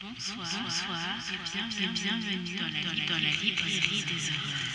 [0.00, 0.96] Bonsoir, bonsoir
[1.28, 4.70] et bienvenue, bienvenue dans, la, dans, la, librairie des horreurs.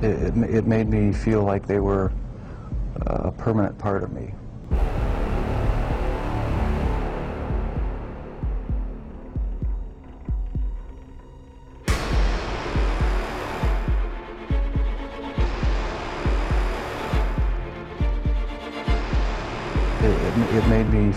[0.00, 2.12] It, it, it made me feel like they were
[3.06, 4.32] a permanent part of me.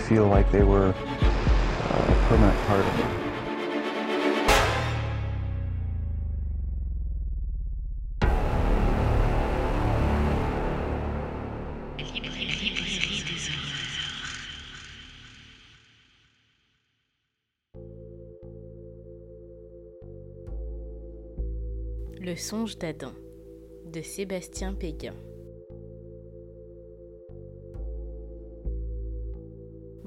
[0.08, 2.84] Feel like they were a permanent part.
[22.20, 23.12] Le songe d'Adam
[23.86, 25.14] de Sébastien Péguin.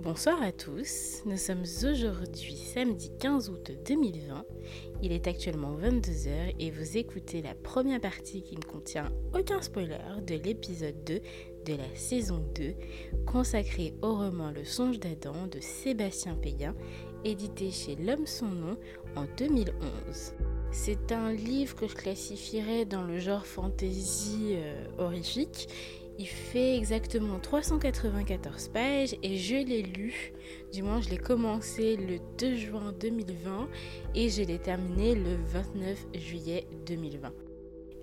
[0.05, 4.45] Bonsoir à tous, nous sommes aujourd'hui samedi 15 août 2020.
[5.01, 9.97] Il est actuellement 22h et vous écoutez la première partie qui ne contient aucun spoiler
[10.21, 11.21] de l'épisode 2
[11.65, 12.75] de la saison 2
[13.25, 16.75] consacrée au roman Le songe d'Adam de Sébastien Péguin,
[17.23, 18.77] édité chez L'Homme sans nom
[19.15, 20.35] en 2011.
[20.69, 25.67] C'est un livre que je classifierais dans le genre fantasy euh, horrifique.
[26.17, 30.31] Il fait exactement 394 pages et je l'ai lu,
[30.71, 33.67] du moins je l'ai commencé le 2 juin 2020
[34.15, 37.33] et je l'ai terminé le 29 juillet 2020.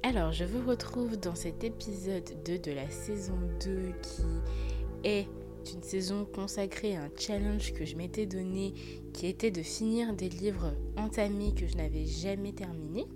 [0.03, 5.27] Alors je vous retrouve dans cet épisode 2 de la saison 2 qui est
[5.73, 8.75] une saison consacrée à un challenge que je m'étais donné
[9.15, 13.07] qui était de finir des livres entamés que je n'avais jamais terminés.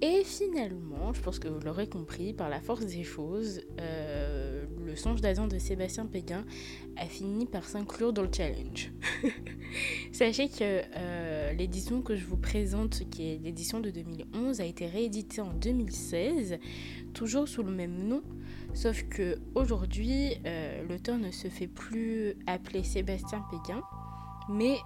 [0.00, 4.96] Et finalement, je pense que vous l'aurez compris, par la force des choses, euh, le
[4.96, 6.44] songe d'Adam de Sébastien Péguin
[6.96, 8.92] a fini par s'inclure dans le challenge.
[10.12, 14.86] Sachez que euh, l'édition que je vous présente, qui est l'édition de 2011, a été
[14.86, 16.58] rééditée en 2016,
[17.14, 18.22] toujours sous le même nom,
[18.74, 23.82] sauf que aujourd'hui, euh, l'auteur ne se fait plus appeler Sébastien Péguin,
[24.48, 24.76] mais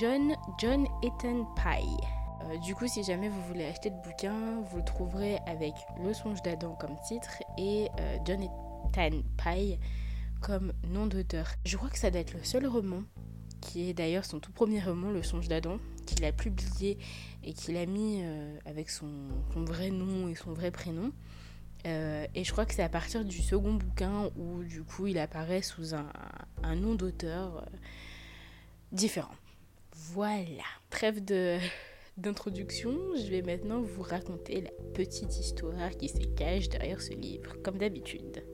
[0.00, 2.23] John, John Ethan Pye.
[2.50, 5.72] Euh, du coup, si jamais vous voulez acheter le bouquin, vous le trouverez avec
[6.02, 9.78] Le songe d'Adam comme titre et euh, Jonathan Pye
[10.40, 11.48] comme nom d'auteur.
[11.64, 13.02] Je crois que ça doit être le seul roman,
[13.60, 16.98] qui est d'ailleurs son tout premier roman, Le songe d'Adam, qu'il a publié
[17.42, 19.08] et qu'il a mis euh, avec son,
[19.54, 21.12] vrai nom et son vrai prénom.
[21.86, 25.60] Et je crois que c'est à partir du second bouquin où du coup il apparaît
[25.60, 26.06] sous un,
[26.76, 27.62] nom d'auteur
[28.90, 29.34] différent.
[29.92, 31.58] Voilà, trêve de
[32.16, 37.56] d'introduction, je vais maintenant vous raconter la petite histoire qui se cache derrière ce livre,
[37.62, 38.44] comme d'habitude.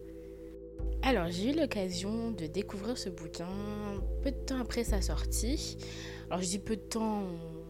[1.03, 3.49] Alors, j'ai eu l'occasion de découvrir ce bouquin
[4.23, 5.79] peu de temps après sa sortie.
[6.29, 7.25] Alors, je dis peu de temps,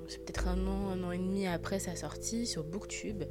[0.09, 3.25] c'est peut-être un an, un an et demi après sa sortie sur Booktube,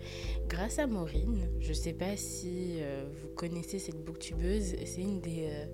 [0.47, 1.49] grâce à Maureen.
[1.59, 5.47] Je sais pas si euh, vous connaissez cette booktubeuse, c'est une des.
[5.49, 5.65] Euh,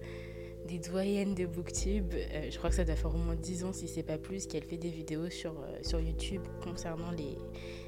[0.65, 2.13] des doyennes de Booktube.
[2.13, 4.47] Euh, je crois que ça doit faire au moins 10 ans, si c'est pas plus,
[4.47, 7.37] qu'elle fait des vidéos sur, euh, sur YouTube concernant les,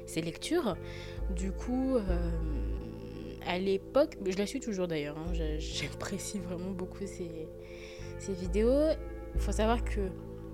[0.06, 0.76] ses lectures.
[1.34, 2.30] Du coup, euh,
[3.46, 7.48] à l'époque, je la suis toujours d'ailleurs, hein, j'apprécie vraiment beaucoup ses,
[8.18, 8.90] ses vidéos.
[9.34, 10.08] Il faut savoir que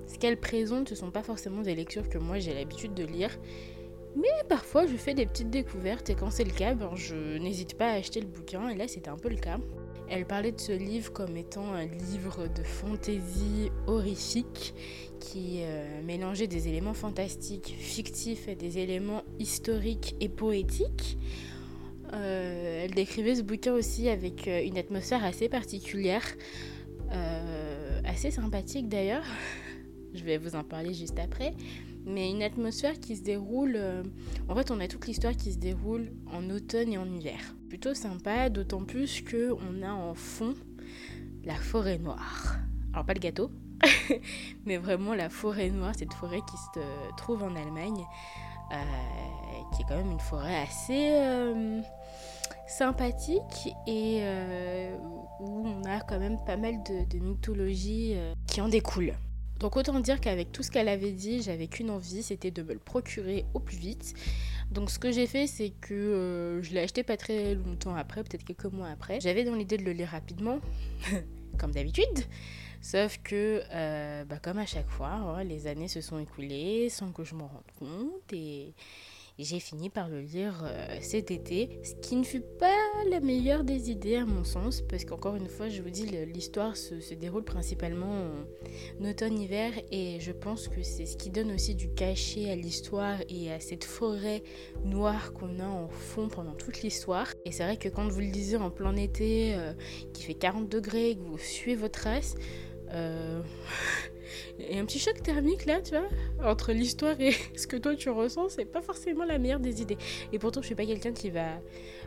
[0.06, 3.31] ce qu'elle présente, ce sont pas forcément des lectures que moi j'ai l'habitude de lire.
[4.17, 7.77] Mais parfois, je fais des petites découvertes et quand c'est le cas, ben, je n'hésite
[7.77, 8.69] pas à acheter le bouquin.
[8.69, 9.59] Et là, c'était un peu le cas.
[10.09, 14.75] Elle parlait de ce livre comme étant un livre de fantaisie horrifique
[15.19, 21.19] qui euh, mélangeait des éléments fantastiques, fictifs et des éléments historiques et poétiques.
[22.12, 26.25] Euh, elle décrivait ce bouquin aussi avec euh, une atmosphère assez particulière,
[28.04, 29.25] assez sympathique d'ailleurs.
[30.14, 31.54] Je vais vous en parler juste après.
[32.06, 33.75] Mais une atmosphère qui se déroule.
[33.76, 34.03] euh,
[34.48, 37.38] En fait, on a toute l'histoire qui se déroule en automne et en hiver.
[37.69, 40.54] Plutôt sympa, d'autant plus que on a en fond
[41.44, 42.56] la forêt noire.
[42.93, 43.50] Alors, pas le gâteau,
[44.67, 46.81] mais vraiment la forêt noire, cette forêt qui se
[47.17, 48.05] trouve en Allemagne,
[48.73, 48.76] euh,
[49.75, 51.81] qui est quand même une forêt assez euh,
[52.67, 54.96] sympathique et euh,
[55.40, 59.14] où on a quand même pas mal de, mythologie euh, qui en découle.
[59.61, 62.73] Donc autant dire qu'avec tout ce qu'elle avait dit, j'avais qu'une envie, c'était de me
[62.73, 64.15] le procurer au plus vite.
[64.71, 68.23] Donc ce que j'ai fait, c'est que euh, je l'ai acheté pas très longtemps après,
[68.25, 69.21] peut-être quelques mois après.
[69.21, 70.59] J'avais dans l'idée de le lire rapidement,
[71.59, 72.25] comme d'habitude.
[72.81, 77.12] Sauf que, euh, bah, comme à chaque fois, hein, les années se sont écoulées sans
[77.12, 78.33] que je m'en rende compte.
[78.33, 78.75] Et, Et
[79.38, 82.76] j'ai fini par le lire euh, cet été, ce qui ne fut pas
[83.10, 86.76] la meilleure des idées à mon sens, parce qu'encore une fois, je vous dis, l'histoire
[86.76, 88.31] se, déroule principalement
[89.00, 93.19] en automne-hiver, et je pense que c'est ce qui donne aussi du cachet à l'histoire
[93.28, 94.42] et à cette forêt
[94.84, 97.28] noire qu'on a en fond pendant toute l'histoire.
[97.44, 99.72] Et c'est vrai que quand vous le lisez en plein été, euh,
[100.12, 102.36] qui fait 40 degrés, que vous suivez votre race,
[102.92, 103.42] euh...
[104.59, 106.09] Et un petit choc thermique là, tu vois,
[106.50, 109.99] entre l'histoire et ce que toi tu ressens, c'est pas forcément la meilleure des idées.
[110.32, 111.61] Et pourtant, je suis pas quelqu'un qui va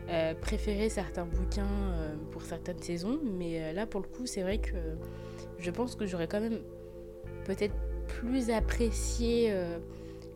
[0.08, 4.42] euh, préférer certains bouquins euh, pour certaines saisons, mais euh, là pour le coup, c'est
[4.42, 4.74] vrai que
[5.58, 6.60] je pense que j'aurais quand même
[7.44, 7.74] peut-être
[8.06, 9.52] plus apprécié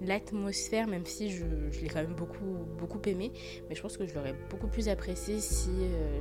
[0.02, 1.44] l'atmosphère, même si je,
[1.81, 3.32] l'ai quand même beaucoup, aimé,
[3.69, 5.70] mais je pense que je l'aurais beaucoup plus apprécié si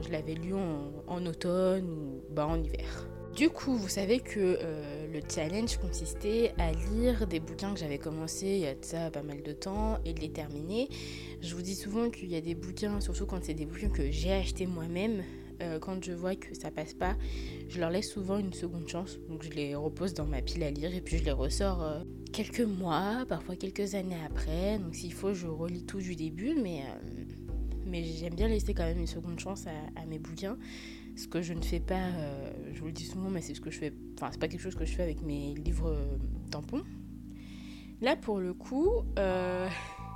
[0.01, 3.07] je l'avais lu en, en, automne ou bah, en hiver.
[3.35, 7.97] Du coup, vous savez que euh, le challenge consistait à lire des bouquins que j'avais
[7.97, 10.89] commencé il y a pas mal de temps et de les terminer.
[11.41, 14.11] Je vous dis souvent qu'il y a des bouquins, surtout quand c'est des bouquins que
[14.11, 15.23] j'ai achetés moi-même,
[15.61, 17.15] euh, quand je vois que ça passe pas,
[17.69, 19.17] je leur laisse souvent une seconde chance.
[19.29, 22.03] Donc je les repose dans ma pile à lire et puis je les ressors euh,
[22.33, 24.77] quelques mois, parfois quelques années après.
[24.77, 26.83] Donc s'il faut, je relis tout du début, mais,
[28.03, 30.57] j'aime bien laisser quand même une seconde chance à mes bouquins.
[31.15, 33.61] Ce que je ne fais pas, euh, je vous le dis souvent, mais c'est ce
[33.61, 33.93] que je fais.
[34.15, 36.17] Enfin, c'est pas quelque chose que je fais avec mes livres euh,
[36.51, 36.83] tampons.
[38.01, 39.67] Là, pour le coup, euh,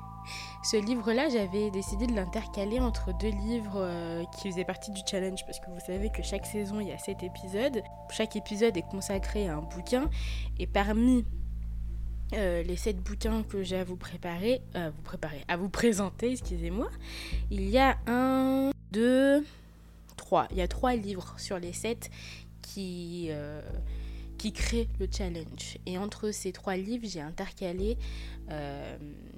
[0.64, 5.60] ce livre-là, j'avais décidé de l'intercaler entre deux livres qui faisaient partie du challenge, parce
[5.60, 7.82] que vous savez que chaque saison, il y a sept épisodes.
[8.10, 10.10] Chaque épisode est consacré à un bouquin,
[10.58, 11.26] et parmi
[12.32, 16.90] les sept bouquins que j'ai à vous préparer, vous préparer, à vous présenter, excusez-moi,
[17.52, 19.46] il y a un, deux
[20.52, 22.10] Il y a trois livres sur les sept
[22.62, 23.62] qui, euh,
[24.38, 25.78] qui créent le challenge.
[25.86, 27.98] Et entre ces trois livres, j'ai intercalé
[28.52, 28.98] euh,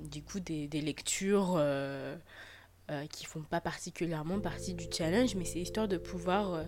[0.09, 2.15] du coup des, lectures euh,
[2.91, 6.63] euh, qui font pas particulièrement partie du challenge, mais c'est histoire de pouvoir,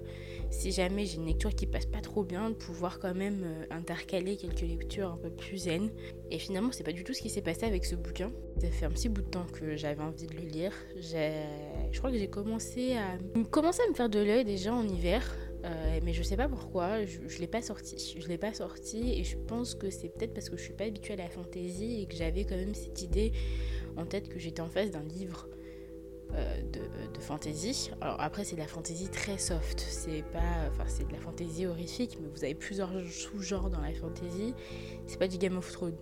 [0.51, 3.65] si jamais j'ai une lecture qui passe pas trop bien, de pouvoir quand même euh,
[3.69, 5.91] intercaler quelques lectures un peu plus zen.
[6.31, 8.31] Et finalement, c'est pas du tout ce qui s'est passé avec ce bouquin.
[8.59, 10.73] Ça fait un petit bout de temps que j'avais envie de le lire.
[10.95, 13.17] Je crois que j'ai commencé à...
[13.51, 15.35] commencé à me faire de l'œil déjà en hiver.
[15.65, 18.17] Euh, mais je sais pas pourquoi, je, je l'ai pas sorti.
[18.17, 20.85] Je l'ai pas sorti et je pense que c'est peut-être parce que je suis pas
[20.85, 23.33] habituée à la fantasy et que j'avais quand même cette idée
[23.97, 25.49] en tête que j'étais en face d'un livre
[26.35, 26.81] euh, de,
[27.11, 27.89] de, fantasy.
[28.01, 31.65] Alors après c'est de la fantasy très soft, c'est pas, enfin c'est de la fantasy
[31.65, 34.53] horrifique, mais vous avez plusieurs sous-genres dans la fantasy.
[35.07, 35.97] C'est pas du Game of Thrones,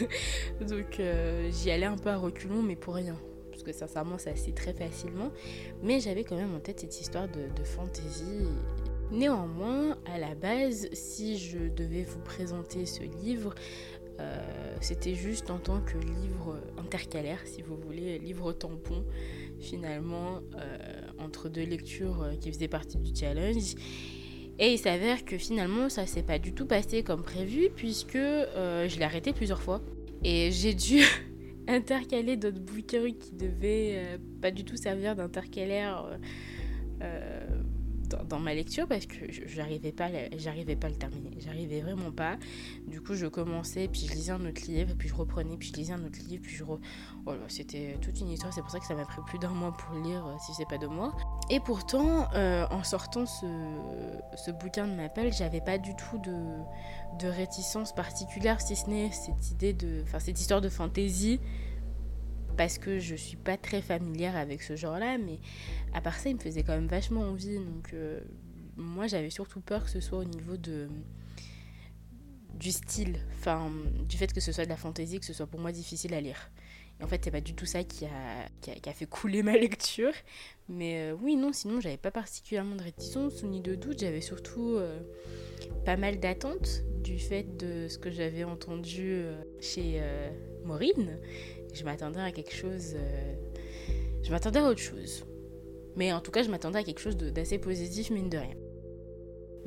[0.66, 3.16] donc euh, j'y allais un peu à reculons, mais pour rien,
[3.50, 5.30] parce que sincèrement ça c'est très facilement.
[5.82, 8.46] Mais j'avais quand même en tête cette histoire de, fantasy.
[9.12, 13.54] Néanmoins, à la base, si je devais vous présenter ce livre,
[14.18, 19.04] euh, c'était juste en tant que livre intercalaire, si vous voulez, livre tampon,
[19.66, 20.78] finalement, euh,
[21.18, 23.74] entre deux lectures euh, qui faisaient partie du challenge.
[24.58, 28.88] Et il s'avère que finalement, ça s'est pas du tout passé comme prévu, puisque euh,
[28.88, 29.82] je l'ai arrêté plusieurs fois.
[30.24, 31.02] Et j'ai dû
[31.68, 36.18] intercaler d'autres bouquins qui devaient pas du tout servir d'intercalaire
[38.06, 39.16] dans, ma lecture parce que
[39.46, 41.30] j'arrivais pas, j'arrivais pas à le terminer.
[41.38, 42.36] J'arrivais vraiment pas.
[42.86, 45.78] Du coup, je commençais, puis je lisais un autre livre, puis je reprenais, puis je
[45.78, 46.64] lisais un autre livre, puis je.
[46.64, 46.78] Re...
[47.24, 48.52] Voilà, c'était toute une histoire.
[48.52, 50.78] C'est pour ça que ça m'a pris plus d'un mois pour lire, si c'est pas
[50.78, 51.16] deux mois.
[51.50, 53.46] Et pourtant, euh, en sortant ce,
[54.36, 56.36] ce bouquin de Mappel, j'avais pas du tout de,
[57.18, 60.02] de réticence particulière, si ce n'est cette idée de.
[60.02, 61.40] Enfin, cette histoire de fantaisie
[62.56, 65.38] parce que je suis pas très familière avec ce genre-là, mais
[65.92, 67.56] à part ça, il me faisait quand même vachement envie.
[67.56, 68.20] Donc, euh,
[68.76, 70.88] moi, j'avais surtout peur que ce soit au niveau de
[72.54, 73.70] du style, enfin,
[74.08, 76.22] du fait que ce soit de la fantaisie, que ce soit pour moi difficile à
[76.22, 76.50] lire.
[76.98, 79.52] Et en fait, c'est pas du tout ça qui a, qui a, fait couler ma
[79.58, 80.12] lecture.
[80.70, 83.98] Mais euh, oui, non, sinon, j'avais pas particulièrement de réticence ni de doute.
[83.98, 84.98] J'avais surtout euh,
[85.84, 89.22] pas mal d'attentes du fait de ce que j'avais entendu
[89.60, 90.00] chez
[90.64, 91.18] Maureen.
[91.76, 92.94] Je m'attendais à quelque chose.
[92.94, 93.34] Euh,
[94.22, 95.24] je m'attendais à autre chose.
[95.94, 98.56] Mais en tout cas, je m'attendais à quelque chose d'assez positif, mine de rien.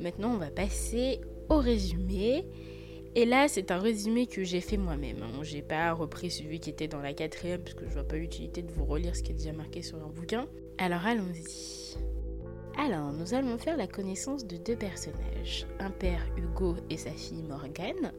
[0.00, 2.46] Maintenant, on va passer au résumé.
[3.14, 5.22] Et là, c'est un résumé que j'ai fait moi-même.
[5.22, 5.42] Hein.
[5.42, 8.62] J'ai pas repris celui qui était dans la quatrième, parce que je vois pas l'utilité
[8.62, 10.48] de vous relire ce qui est déjà marqué sur un bouquin.
[10.78, 11.96] Alors allons-y.
[12.82, 17.42] Alors, nous allons faire la connaissance de deux personnages, un père Hugo et sa fille
[17.42, 18.10] Morgane.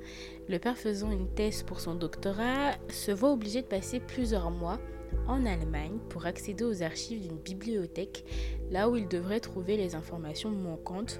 [0.48, 4.80] Le père faisant une thèse pour son doctorat se voit obligé de passer plusieurs mois
[5.28, 8.24] en Allemagne pour accéder aux archives d'une bibliothèque,
[8.70, 11.20] là où il devrait trouver les informations manquantes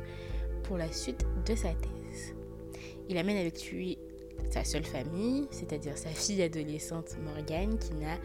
[0.62, 2.36] pour la suite de sa thèse.
[3.10, 3.98] Il amène avec lui
[4.52, 8.18] sa seule famille, c'est-à-dire sa fille adolescente Morgane, qui n'a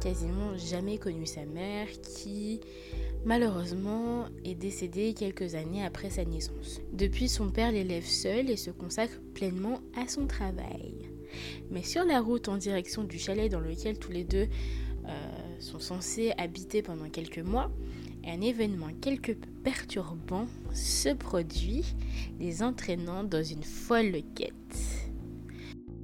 [0.00, 2.60] quasiment jamais connu sa mère, qui
[3.24, 6.80] malheureusement est décédée quelques années après sa naissance.
[6.92, 11.10] Depuis, son père l'élève seul et se consacre pleinement à son travail.
[11.70, 14.48] Mais sur la route en direction du chalet dans lequel tous les deux
[15.06, 15.10] euh,
[15.60, 17.70] sont censés habiter pendant quelques mois,
[18.26, 21.84] un événement quelque peu perturbant se produit,
[22.38, 24.52] les entraînant dans une folle quête.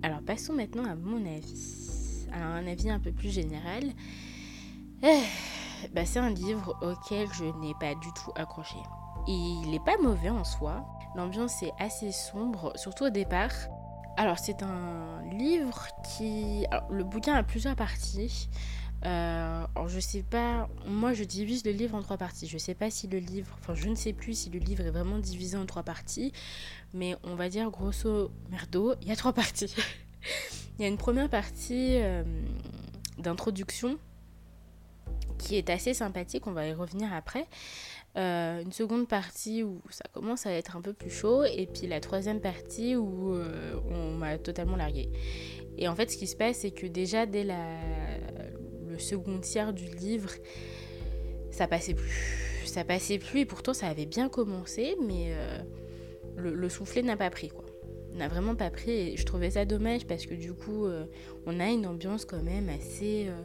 [0.02, 2.26] Alors passons maintenant à mon avis.
[2.33, 3.85] Alors un avis un peu plus général.
[5.02, 5.21] Eh,
[5.93, 8.76] bah, c'est un livre auquel je n'ai pas du tout accroché.
[9.26, 10.85] Il n'est pas mauvais en soi.
[11.17, 13.53] L'ambiance est assez sombre, surtout au départ.
[14.17, 16.67] Alors c'est un livre qui...
[16.91, 18.49] Le bouquin a plusieurs parties.
[19.05, 22.47] Euh, alors je sais pas, moi je divise le livre en trois parties.
[22.47, 24.91] Je sais pas si le livre, enfin je ne sais plus si le livre est
[24.91, 26.33] vraiment divisé en trois parties,
[26.95, 29.75] mais on va dire grosso merdo, il y a trois parties.
[30.79, 32.23] il y a une première partie euh,
[33.19, 33.99] d'introduction
[35.45, 37.47] qui est assez sympathique, on va y revenir après.
[38.17, 41.87] Euh, une seconde partie où ça commence à être un peu plus chaud, et puis
[41.87, 43.37] la troisième partie où
[43.91, 45.11] on m'a totalement largué.
[45.77, 47.67] Et en fait, ce qui se passe, c'est que déjà dès la,
[48.89, 50.31] le second tiers du livre,
[51.51, 52.63] ça passait plus.
[52.65, 55.59] Ça passait plus et pourtant ça avait bien commencé, mais euh,
[56.37, 57.65] le, soufflet n'a pas pris quoi.
[58.15, 61.05] N'a vraiment pas pris et je trouvais ça dommage parce que du coup euh,
[61.47, 63.41] on a une ambiance quand même assez euh,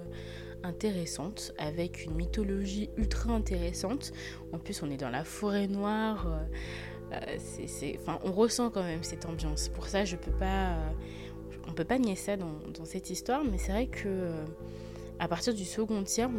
[0.64, 4.12] intéressante avec une mythologie ultra intéressante.
[4.54, 6.28] En plus on est dans la forêt noire.
[7.38, 9.70] c'est, enfin, on ressent quand même cette ambiance.
[9.70, 10.76] Pour ça, je peux pas,
[11.68, 14.32] on peut pas nier ça dans, cette histoire, mais c'est vrai que
[15.20, 16.30] à partir du second tiers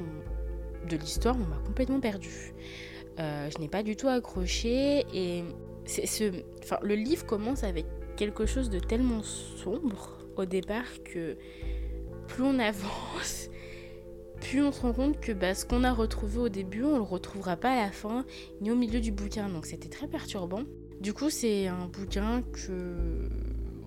[0.88, 2.54] de l'histoire, on m'a complètement perdu.
[3.18, 5.44] Euh, je n'ai pas du tout accroché et
[5.84, 7.84] ce, enfin, le livre commence avec
[8.16, 11.36] quelque chose de tellement sombre au départ que
[12.28, 13.49] plus on avance,
[14.40, 17.02] plus on se rend compte que bah, ce qu'on a retrouvé au début, on le
[17.02, 18.24] retrouvera pas à la fin
[18.60, 19.48] ni au milieu du bouquin.
[19.48, 20.62] Donc c'était très perturbant.
[21.00, 23.28] Du coup, c'est un bouquin que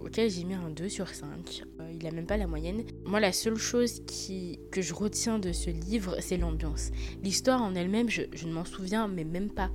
[0.04, 1.64] auquel j'ai mis un 2 sur 5
[2.04, 2.84] il a même pas la moyenne.
[3.06, 6.92] Moi, la seule chose qui, que je retiens de ce livre, c'est l'ambiance.
[7.24, 9.70] L'histoire en elle-même, je, ne m'en souviens, mais même pas.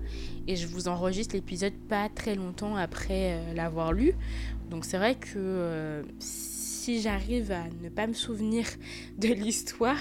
[0.47, 4.15] Et je vous enregistre l'épisode pas très longtemps après euh, l'avoir lu.
[4.71, 6.03] Donc c'est vrai que euh,
[6.97, 8.65] j'arrive à ne pas me souvenir
[9.19, 10.01] de l'histoire,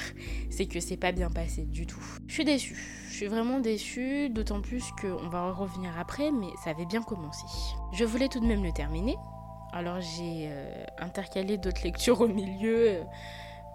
[0.49, 2.03] c'est que c'est pas bien passé du tout.
[2.27, 2.77] Je suis déçue.
[3.09, 7.45] Je suis vraiment déçue, d'autant plus qu'on va revenir après, mais ça avait bien commencé.
[7.93, 9.17] Je voulais tout de même le terminer,
[9.73, 12.89] alors j'ai euh, intercalé d'autres lectures au milieu.
[12.89, 13.03] Euh,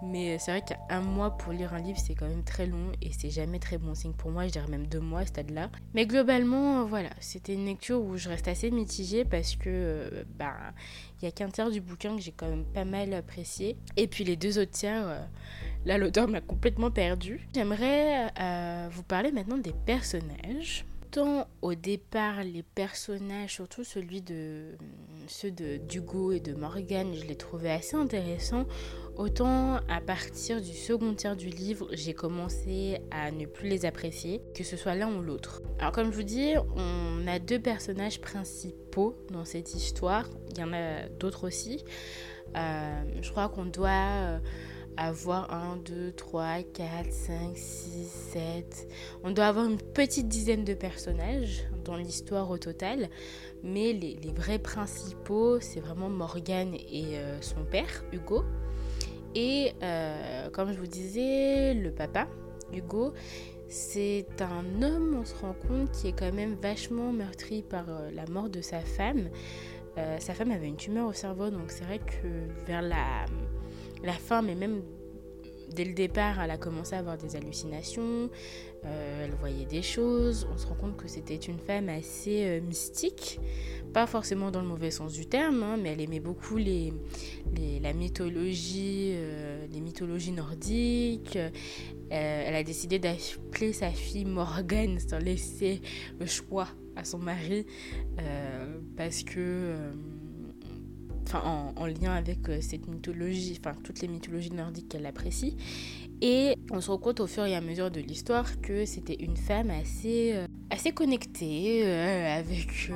[0.03, 3.11] mais c'est vrai qu'un mois pour lire un livre, c'est quand même très long et
[3.11, 4.45] c'est jamais très bon signe pour moi.
[4.47, 5.69] Je dirais même deux mois à ce stade-là.
[5.93, 10.55] Mais globalement, voilà, c'était une lecture où je reste assez mitigée parce que, euh, bah,
[11.21, 13.77] il y a qu'un tiers du bouquin que j'ai quand même pas mal apprécié.
[13.97, 15.27] Et puis les deux autres tiers,
[15.85, 17.47] là, l'auteur m'a complètement perdu.
[17.53, 18.31] J'aimerais
[18.91, 20.85] vous parler maintenant des personnages
[21.61, 24.75] au départ les personnages, surtout celui de
[25.27, 28.65] ceux de d'Hugo et de Morgan, je les trouvais assez intéressants.
[29.15, 34.41] Autant à partir du second tiers du livre, j'ai commencé à ne plus les apprécier,
[34.55, 35.61] que ce soit l'un ou l'autre.
[35.79, 40.27] Alors comme je vous dis, on a deux personnages principaux dans cette histoire.
[40.51, 41.83] Il y en a d'autres aussi.
[42.55, 44.39] Euh, je crois qu'on doit euh,
[44.97, 48.87] avoir 1, 2, 3, 4, 5, 6, 7.
[49.23, 53.09] On doit avoir une petite dizaine de personnages dans l'histoire au total.
[53.63, 58.43] Mais les, vrais principaux, c'est vraiment Morgane et euh, son père, Hugo.
[59.35, 62.27] Et euh, comme je vous disais, le papa,
[62.73, 63.13] Hugo,
[63.67, 68.11] c'est un homme, on se rend compte, qui est quand même vachement meurtri par euh,
[68.11, 69.29] la mort de sa femme.
[70.19, 73.25] sa femme avait une tumeur au cerveau, donc c'est vrai que vers la
[74.03, 74.81] la fin, mais même
[75.73, 78.29] dès le départ, elle a commencé à avoir des hallucinations,
[78.85, 82.61] euh, elle voyait des choses, on se rend compte que c'était une femme assez euh,
[82.61, 83.39] mystique,
[83.93, 86.93] pas forcément dans le mauvais sens du terme, hein, mais elle aimait beaucoup les,
[87.81, 91.37] la mythologie, euh, les mythologies nordiques.
[92.09, 95.81] elle a décidé d'appeler sa fille Morgane sans laisser
[96.19, 97.65] le choix à son mari,
[98.95, 99.75] parce que
[101.33, 105.57] en, lien avec euh, cette mythologie, enfin toutes les mythologies nordiques qu'elle apprécie.
[106.21, 109.35] Et on se rend compte au fur et à mesure de l'histoire que c'était une
[109.35, 112.91] femme assez, euh, assez connectée euh, avec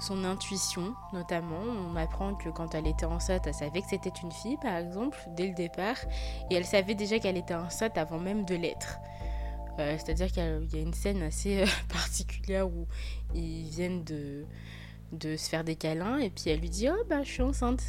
[0.00, 1.62] son intuition notamment.
[1.90, 5.18] On apprend que quand elle était enceinte, elle savait que c'était une fille par exemple
[5.36, 5.96] dès le départ.
[6.50, 8.98] Et elle savait déjà qu'elle était enceinte avant même de l'être.
[9.78, 12.86] C'est-à-dire qu'il y a une scène assez particulière où
[13.34, 14.44] ils viennent de
[15.12, 17.82] de se faire des câlins et puis elle lui dit oh bah je suis enceinte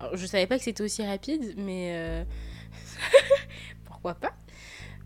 [0.00, 2.24] Alors, je savais pas que c'était aussi rapide, mais euh,
[3.84, 4.32] pourquoi pas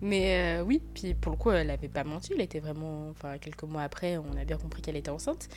[0.03, 3.09] mais euh, oui, puis pour le coup, elle n'avait pas menti, elle était vraiment.
[3.11, 5.49] Enfin, quelques mois après, on a bien compris qu'elle était enceinte.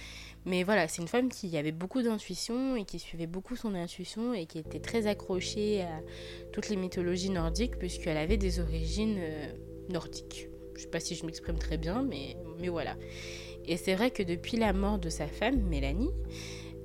[0.45, 4.33] Mais voilà, c'est une femme qui avait beaucoup d'intuition et qui suivait beaucoup son intuition
[4.33, 5.99] et qui était très accrochée à
[6.53, 9.53] toutes les mythologies nordiques, puisqu'elle avait des origines euh,
[9.89, 10.47] nordiques.
[10.75, 12.95] Je sais pas si je m'exprime très bien, mais, mais voilà.
[13.69, 16.09] Et c'est vrai que depuis la mort de sa femme, Mélanie,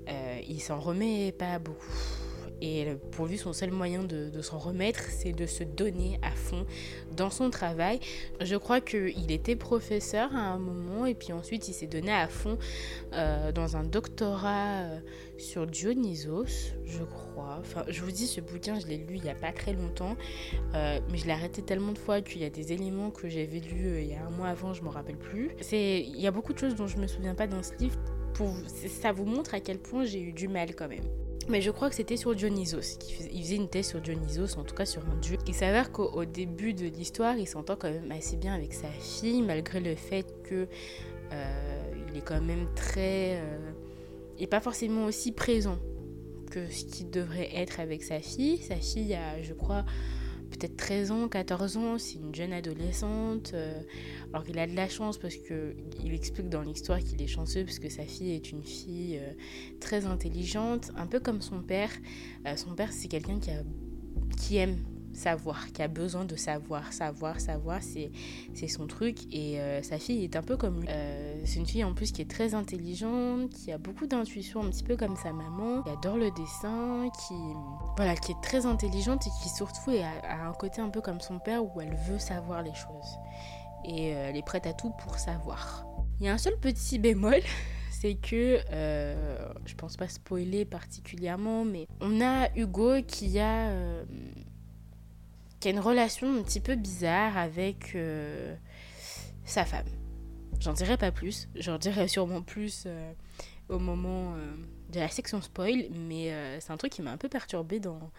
[0.07, 1.81] euh, il s'en remet pas beaucoup.
[2.67, 6.65] Et pour lui, son seul moyen de, s'en remettre, c'est de se donner à fond
[7.15, 8.01] dans son travail.
[8.41, 12.27] Je crois qu'il était professeur à un moment et puis ensuite il s'est donné à
[12.27, 12.57] fond
[13.13, 14.99] euh, dans un doctorat euh,
[15.37, 17.59] sur Dionysos, je crois.
[17.61, 20.17] Enfin, je vous dis, ce bouquin, je l'ai lu il n'y a pas très longtemps,
[20.75, 23.61] euh, mais je l'ai arrêté tellement de fois qu'il y a des éléments que j'avais
[23.61, 25.51] lus il y a un mois avant, je ne me rappelle plus.
[25.71, 27.99] Il y a beaucoup de choses dont je ne me souviens pas dans ce livre.
[28.89, 31.05] Ça vous montre à quel point j'ai eu du mal quand même.
[31.49, 32.99] Mais je crois que c'était sur Dionysos.
[33.31, 35.37] Il faisait une thèse sur Dionysos, en tout cas sur un dieu.
[35.47, 39.43] Il s'avère qu'au début de l'histoire, il s'entend quand même assez bien avec sa fille,
[39.43, 40.67] malgré le fait que
[41.33, 43.37] euh, il est quand même très.
[43.37, 43.73] Euh,
[44.39, 45.79] et pas forcément aussi présent
[46.51, 48.59] que ce qu'il devrait être avec sa fille.
[48.59, 49.85] Sa fille a, je crois,
[50.55, 53.53] peut-être 13 ans, 14 ans, c'est une jeune adolescente.
[53.55, 53.81] Euh,
[54.33, 57.65] alors qu'il a de la chance parce que il explique dans l'histoire qu'il est chanceux
[57.65, 59.33] parce que sa fille est une fille euh,
[59.81, 61.91] très intelligente, un peu comme son père.
[62.47, 63.63] Euh, son père, c'est quelqu'un qui, a,
[64.39, 64.79] qui aime
[65.15, 68.11] savoir, qui a besoin de savoir, savoir, savoir, c'est,
[68.69, 69.19] son truc.
[69.33, 70.89] Et euh, sa fille est un peu comme lui.
[70.91, 74.71] Euh, c'est une fille en plus qui est très intelligente, qui a beaucoup d'intuition, un
[74.71, 77.35] petit peu comme sa maman, qui adore le dessin, qui,
[77.97, 81.39] voilà, qui est très intelligente et qui surtout a, un côté un peu comme son
[81.39, 83.19] père où elle veut savoir les choses.
[83.85, 85.87] Et euh, elle est prête à tout pour savoir.
[86.21, 87.41] Il y a un seul petit bémol,
[87.91, 93.71] c'est que, euh, je pense pas spoiler particulièrement, mais on a Hugo qui a,
[95.69, 98.55] a une relation un petit peu bizarre avec euh,
[99.45, 99.87] sa femme.
[100.61, 103.13] J'en dirai pas plus, j'en dirai sûrement plus euh,
[103.69, 104.55] au moment euh,
[104.91, 108.11] de la section spoil, mais c'est un truc qui m'a un peu perturbée dans...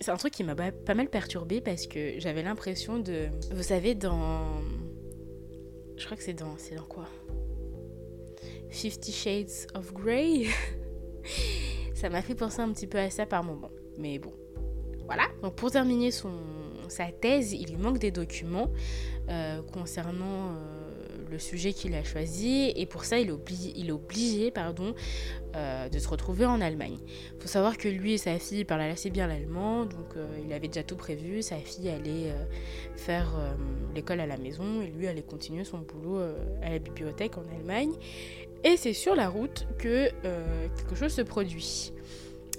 [0.00, 3.28] C'est un truc qui m'a pas pas mal perturbée parce que j'avais l'impression de...
[3.52, 4.60] Vous savez, dans...
[5.96, 6.56] Je crois que c'est dans...
[6.58, 7.08] C'est dans quoi?
[8.70, 10.46] Fifty Shades of Grey?
[11.94, 13.70] ça m'a fait penser un petit peu à ça par moment.
[13.98, 14.32] Mais bon.
[15.06, 15.24] Voilà.
[15.42, 16.32] Donc pour terminer son,
[16.88, 18.70] sa thèse, il lui manque des documents
[19.28, 22.72] euh, concernant euh, le sujet qu'il a choisi.
[22.76, 24.94] Et pour ça, il est obligé, pardon,
[25.56, 26.98] euh, de se retrouver en Allemagne.
[27.34, 29.84] Il faut savoir que lui et sa fille parlent assez bien l'allemand.
[29.84, 30.14] Donc
[30.44, 31.42] il avait déjà tout prévu.
[31.42, 32.32] Sa fille allait
[32.96, 33.32] faire
[33.94, 36.20] l'école à la maison et lui allait continuer son boulot
[36.62, 37.92] à la bibliothèque en Allemagne.
[38.64, 40.10] Et c'est sur la route que
[40.76, 41.92] quelque chose se produit.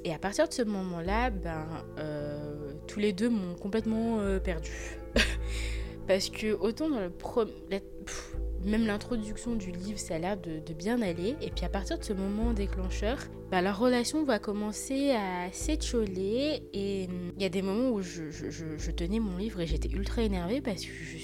[0.03, 1.65] Et à partir de ce moment-là, ben,
[1.97, 4.71] euh, tous les deux m'ont complètement euh, perdu.
[6.07, 7.09] Parce que autant dans le
[8.65, 11.35] même l'introduction du livre, ça a l'air de, bien aller.
[11.41, 13.17] Et puis à partir de ce moment déclencheur,
[13.51, 16.63] ben, la relation va commencer à s'étioler.
[16.73, 20.23] Et hum, il y a des moments où je, tenais mon livre et j'étais ultra
[20.23, 21.17] énervée parce que je,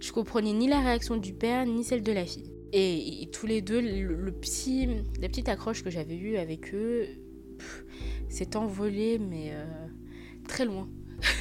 [0.00, 2.52] je, comprenais ni la réaction du père ni celle de la fille.
[2.74, 4.88] Et, tous les deux, le, le petit,
[5.20, 7.06] la petite accroche que j'avais eue avec eux
[8.32, 9.64] s'est envolée, mais euh,
[10.48, 10.88] très loin.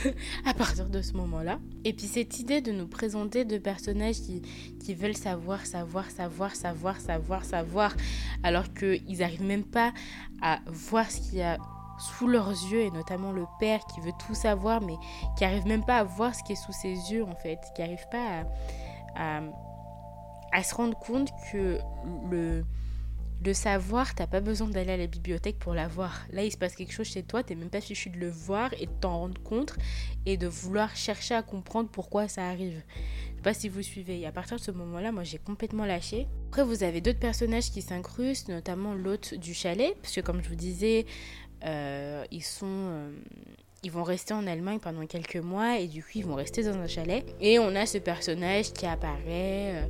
[0.46, 1.60] à partir de ce moment-là.
[1.84, 7.00] Et puis cette idée de nous présenter deux personnages qui, veulent savoir, savoir, savoir, savoir,
[7.00, 7.96] savoir, savoir,
[8.44, 9.92] alors qu'ils n'arrivent même pas
[10.42, 11.58] à voir ce qu'il y a
[11.98, 14.96] sous leurs yeux, et notamment le père qui veut tout savoir, mais
[15.38, 17.82] qui n'arrive même pas à voir ce qui est sous ses yeux, en fait, qui
[17.82, 18.44] n'arrive pas
[20.52, 21.80] à se rendre compte que
[22.30, 22.66] le,
[23.44, 26.26] le savoir, t'as pas besoin d'aller à la bibliothèque pour l'avoir.
[26.32, 28.72] Là, il se passe quelque chose chez toi, t'es même pas fichu de le voir
[28.80, 29.76] et de t'en rendre compte
[30.26, 32.82] et de vouloir chercher à comprendre pourquoi ça arrive.
[33.32, 34.20] Je sais pas si vous suivez.
[34.20, 36.28] Et à partir de ce moment-là, moi, j'ai complètement lâché.
[36.50, 40.50] Après, vous avez d'autres personnages qui s'incrustent, notamment l'hôte du chalet, parce que comme je
[40.50, 41.06] vous disais,
[41.66, 42.68] euh, ils sont...
[42.68, 43.12] euh,
[43.84, 46.78] ils vont rester en Allemagne pendant quelques mois et du coup ils vont rester dans
[46.78, 47.26] un chalet.
[47.40, 49.86] Et on a ce personnage qui apparaît, euh,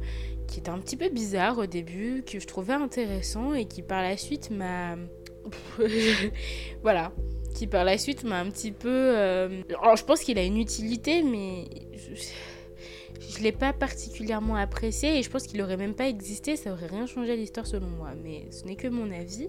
[0.52, 4.02] qui est un petit peu bizarre au début, que je trouvais intéressant et qui par
[4.02, 4.96] la suite m'a...
[6.84, 7.12] voilà.
[7.56, 8.90] Qui par la suite m'a un petit peu...
[8.90, 11.66] euh, Alors je pense qu'il a une utilité mais...
[11.94, 12.22] Je...
[13.32, 16.88] Je l'ai pas particulièrement apprécié et je pense qu'il aurait même pas existé, ça aurait
[16.88, 19.48] rien changé à l'histoire selon moi, mais ce n'est que mon avis.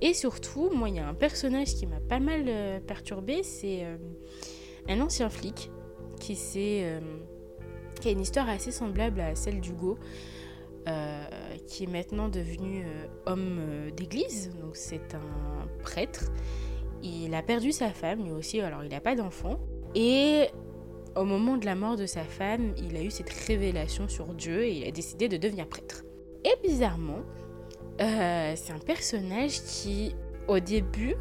[0.00, 3.84] Et surtout, moi, il y a un personnage qui m'a pas mal euh, perturbé, c'est
[3.84, 3.96] euh,
[4.88, 5.70] un ancien flic
[6.20, 7.00] qui, euh,
[8.00, 9.98] qui a une histoire assez semblable à celle d'Hugo,
[10.86, 11.24] euh,
[11.66, 16.30] qui est maintenant devenu euh, homme euh, d'église, donc c'est un prêtre.
[17.02, 19.58] il a perdu sa femme, lui aussi, alors il n'a pas d'enfant.
[19.96, 20.46] Et
[21.16, 24.62] au moment de la mort de sa femme, il a eu cette révélation sur Dieu
[24.62, 26.04] et il a décidé de devenir prêtre.
[26.44, 27.22] Et bizarrement,
[27.98, 30.14] c'est un personnage qui,
[30.46, 31.16] au début,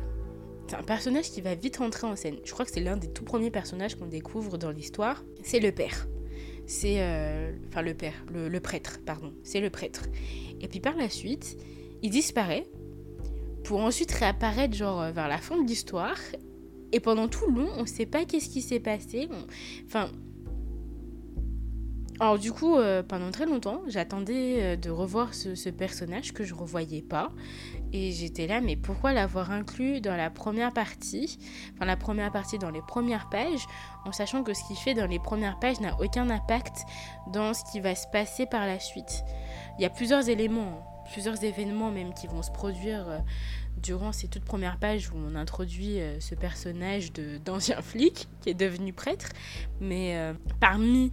[0.68, 2.38] c'est un personnage qui va vite rentrer en scène.
[2.44, 5.24] Je crois que c'est l'un des tout premiers personnages qu'on découvre dans l'histoire.
[5.44, 6.08] C'est le père.
[6.68, 7.02] C'est.
[7.02, 7.52] euh,
[7.84, 9.34] le père, le, le prêtre, pardon.
[9.44, 10.06] C'est le prêtre.
[10.62, 11.58] Et puis par la suite,
[12.02, 12.66] il disparaît
[13.64, 16.18] pour ensuite réapparaître, genre, vers la fin de l'histoire.
[16.92, 19.28] Et pendant tout le long, on ne sait pas qu'est-ce qui s'est passé.
[19.86, 20.12] Enfin.
[22.20, 26.54] Alors, du coup, euh, pendant très longtemps, j'attendais euh, de revoir ce, personnage que je
[26.54, 27.30] revoyais pas.
[27.92, 31.38] Et j'étais là, mais pourquoi l'avoir inclus dans la première partie?
[31.74, 33.66] Enfin, la première partie dans les premières pages,
[34.06, 36.84] en sachant que ce qu'il fait dans les premières pages n'a aucun impact
[37.34, 39.24] dans ce qui va se passer par la suite.
[39.78, 43.20] Il y a plusieurs éléments, plusieurs événements même qui vont se produire euh,
[43.82, 47.12] durant ces toutes premières pages où on introduit ce personnage
[47.46, 49.30] d'ancien flic qui est devenu prêtre.
[49.82, 50.18] Mais
[50.62, 51.12] parmi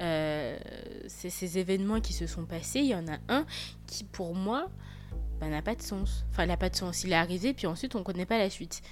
[0.00, 0.58] euh,
[1.06, 3.46] ces, événements qui se sont passés, il y en a un
[3.86, 4.68] qui, pour moi,
[5.40, 6.24] bah, n'a pas de sens.
[6.30, 7.04] Enfin, il n'a pas de sens.
[7.04, 8.82] Il est arrivé, puis ensuite, on ne connaît pas la suite.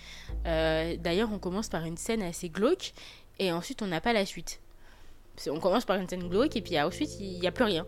[0.46, 2.92] Euh, D'ailleurs, on commence par une scène assez glauque,
[3.38, 4.60] et ensuite, on n'a pas la suite.
[5.48, 7.86] On commence par une scène glauque, et puis ensuite, il n'y a plus rien.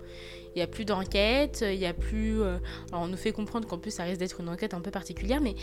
[0.55, 2.41] Il n'y a plus d'enquête, il n'y a plus...
[2.41, 2.59] euh,
[2.91, 5.41] Alors, on nous fait comprendre qu'en plus, ça risque d'être une enquête un peu particulière,
[5.41, 5.55] mais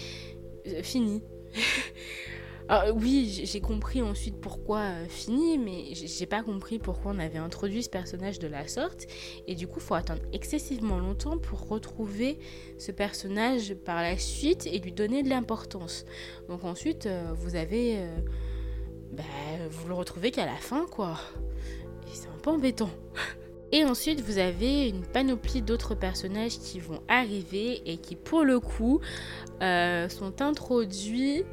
[0.84, 1.22] fini.
[2.72, 7.38] Alors, oui, j'ai- compris ensuite pourquoi euh, fini, mais j'ai pas compris pourquoi on avait
[7.38, 9.08] introduit ce personnage de la sorte.
[9.46, 12.40] Et du coup, faut attendre excessivement longtemps pour retrouver
[12.78, 16.06] ce personnage par la suite et lui donner de l'importance.
[16.48, 17.98] Donc ensuite, euh, vous avez...
[17.98, 18.18] euh,
[19.12, 19.24] bah,
[19.70, 21.20] vous le retrouvez qu'à la fin, quoi.
[22.08, 22.90] Et c'est un peu embêtant.
[23.74, 28.60] Et ensuite, vous avez une panoplie d'autres personnages qui vont arriver et qui, pour le
[28.60, 29.00] coup,
[29.62, 31.46] sont introduits.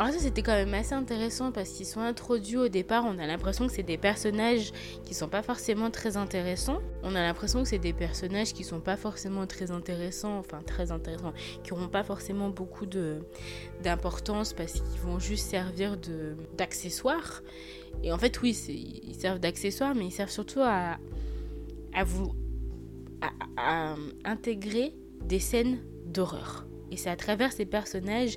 [0.00, 3.04] Alors ça, c'était quand même assez intéressant parce qu'ils sont introduits au départ.
[3.04, 4.72] On a l'impression que c'est des personnages
[5.04, 6.80] qui sont pas forcément très intéressants.
[7.02, 10.90] On a l'impression que c'est des personnages qui sont pas forcément très intéressants, enfin très
[10.90, 15.98] intéressants, qui n'auront pas forcément beaucoup d'importance parce qu'ils vont juste servir
[16.56, 17.42] d'accessoires.
[18.02, 18.56] Et en fait, oui,
[19.06, 20.96] ils servent d'accessoires, mais ils servent surtout à,
[21.92, 22.32] à vous
[23.58, 26.64] à intégrer des scènes d'horreur.
[26.90, 28.36] Et c'est à travers ces personnages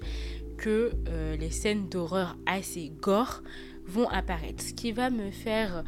[0.57, 3.41] que euh, les scènes d'horreur assez gore
[3.85, 4.63] vont apparaître.
[4.63, 5.83] Ce qui va me faire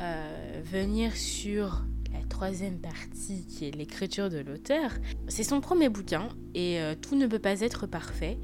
[0.00, 4.90] euh, venir sur la troisième partie qui est l'écriture de l'auteur.
[5.28, 8.38] C'est son premier bouquin et euh, tout ne peut pas être parfait.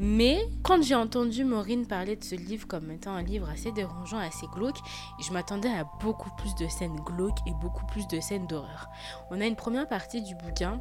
[0.00, 4.18] Mais quand j'ai entendu Maureen parler de ce livre comme étant un livre assez dérangeant,
[4.18, 4.78] assez glauque,
[5.20, 8.88] je m'attendais à beaucoup plus de scènes glauques et beaucoup plus de scènes d'horreur.
[9.30, 10.80] On a une première partie du bouquin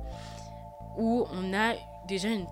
[0.99, 1.73] où on a
[2.07, 2.45] déjà une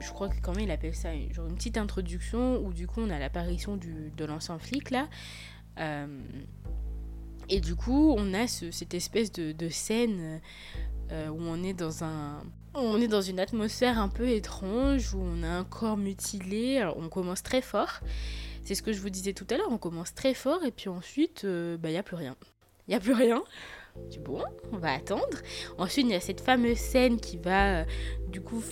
[0.00, 3.10] je crois que comment il appelle ça genre une petite introduction où du coup on
[3.10, 5.08] a l'apparition du- de l'ancien flic là.
[5.78, 6.06] Euh,
[7.48, 10.40] et du coup on a ce- cette espèce de, scène
[11.12, 12.42] euh, où on est dans un
[12.74, 16.78] on est dans une atmosphère un peu étrange où on a un corps mutilé.
[16.78, 18.00] Alors on commence très fort.
[18.62, 20.88] C'est ce que je vous disais tout à l'heure on commence très fort et puis
[20.88, 22.36] ensuite euh, bah il y a plus rien.
[22.86, 23.42] Il y a plus rien.
[24.10, 25.38] Dis bon on va attendre.
[25.78, 27.84] Ensuite il y a cette fameuse scène qui va
[28.28, 28.62] du coup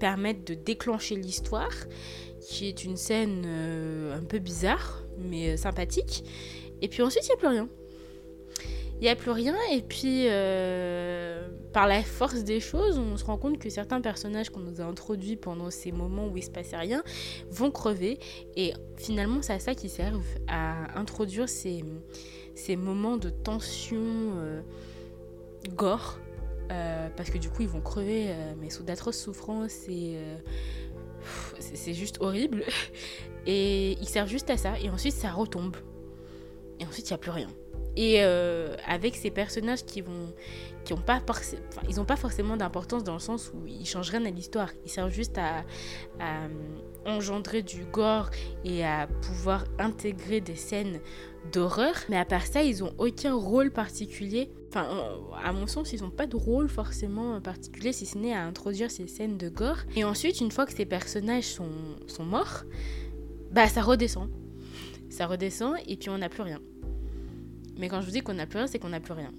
[0.00, 1.70] permettre de déclencher l'histoire,
[2.40, 6.24] qui est une scène euh, un peu bizarre, mais euh, sympathique.
[6.82, 7.68] Et puis ensuite, il n'y a plus rien.
[8.96, 13.24] Il n'y a plus rien, et puis euh, par la force des choses, on se
[13.24, 16.50] rend compte que certains personnages qu'on nous a introduits pendant ces moments où il se
[16.50, 17.02] passait rien
[17.50, 18.18] vont crever,
[18.56, 21.82] et finalement, c'est à ça qu'ils servent, à introduire ces,
[22.76, 24.34] moments de tension
[25.74, 26.18] gore
[26.70, 30.36] euh, parce que du coup ils vont crever euh, mais sous d'atroces souffrances et euh,
[31.58, 32.64] c'est juste horrible.
[33.46, 35.74] Et ils servent juste à ça et ensuite ça retombe.
[36.78, 37.48] Et ensuite il n'y a plus rien.
[37.96, 40.34] Et avec ces personnages qui vont
[40.84, 41.22] qui ont pas
[41.88, 44.68] ils ont pas forcément d'importance dans le sens où ils changent rien à l'histoire.
[44.84, 45.64] Ils servent juste à,
[47.06, 48.28] engendrer du gore
[48.62, 51.00] et à pouvoir intégrer des scènes
[51.52, 55.92] d'horreur mais à part ça ils ont aucun rôle particulier Enfin, euh, à mon sens,
[55.92, 59.48] ils n'ont pas de rôle forcément particulier, si ce n'est à introduire ces scènes de
[59.48, 59.78] gore.
[59.96, 61.72] Et ensuite, une fois que ces personnages sont,
[62.06, 62.62] sont morts,
[63.50, 64.30] bah ça redescend.
[65.08, 66.60] Ça redescend et puis on n'a plus rien.
[67.78, 69.32] Mais quand je vous dis qu'on n'a plus rien, c'est qu'on n'a plus rien.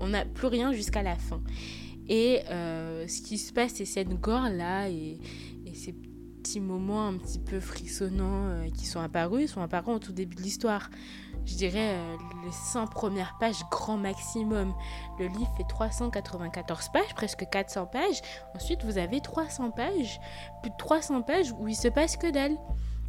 [0.00, 1.40] On n'a plus rien jusqu'à la fin.
[2.08, 5.18] Et euh, ce qui se passe, ces scènes gore là et,
[5.74, 10.12] ces petits moments un petit peu frissonnants euh, qui sont apparus, sont apparus au tout
[10.12, 10.90] début de l'histoire.
[11.46, 14.74] Je dirais, euh, les 100 premières pages grand maximum.
[15.18, 18.20] Le livre fait 394 pages, presque 400 pages.
[18.54, 20.20] Ensuite, vous avez 300 pages,
[20.62, 22.56] plus de 300 pages où il se passe que dalle.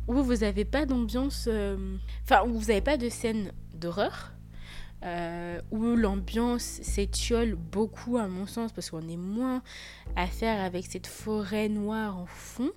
[0.08, 1.46] Où vous n'avez pas d'ambiance.
[1.50, 4.32] euh, Enfin, où vous n'avez pas de scène d'horreur.
[5.04, 9.62] euh, où l'ambiance s'étiole beaucoup à mon sens parce qu'on est moins
[10.16, 12.72] à faire avec cette forêt noire en fond.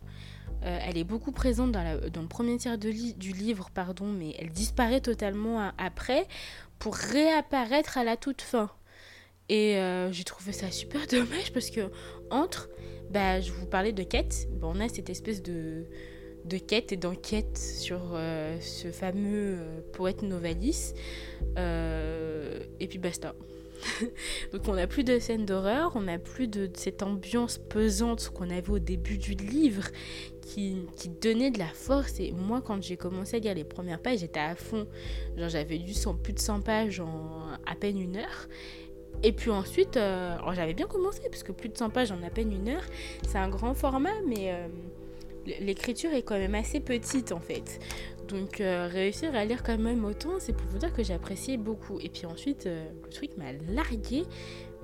[0.64, 5.00] Euh, elle est beaucoup présente dans, le premier tiers du livre, pardon, mais elle disparaît
[5.00, 6.26] totalement a- après
[6.78, 8.70] pour réapparaître à la toute fin.
[9.48, 11.90] Et euh, j'ai trouvé ça super dommage parce que
[12.30, 12.68] entre,
[13.10, 15.86] bah, je vous parlais de quête, bah, on a cette espèce de,
[16.66, 19.58] quête et d'enquête sur euh, ce fameux
[19.92, 20.92] poète Novalis.
[21.56, 23.34] Et puis basta.
[24.52, 28.50] Donc on n'a plus de scènes d'horreur, on n'a plus de cette ambiance pesante qu'on
[28.50, 29.88] avait au début du livre
[30.54, 32.20] qui, donnait de la force.
[32.20, 34.86] Et moi, quand j'ai commencé à lire les premières pages, j'étais à fond.
[35.36, 38.48] Genre, j'avais lu 100 plus de 100 pages en à peine une heure.
[39.22, 42.22] Et puis ensuite, euh, alors, j'avais bien commencé, parce que plus de 100 pages en
[42.22, 42.84] à peine une heure,
[43.28, 44.66] c'est un grand format, mais euh,
[45.60, 47.80] l'écriture est quand même assez petite en fait.
[48.28, 51.58] Donc euh, réussir à lire quand même autant, c'est pour vous dire que j'ai apprécié
[51.58, 51.98] beaucoup.
[52.00, 54.24] Et puis ensuite, le truc m'a largué,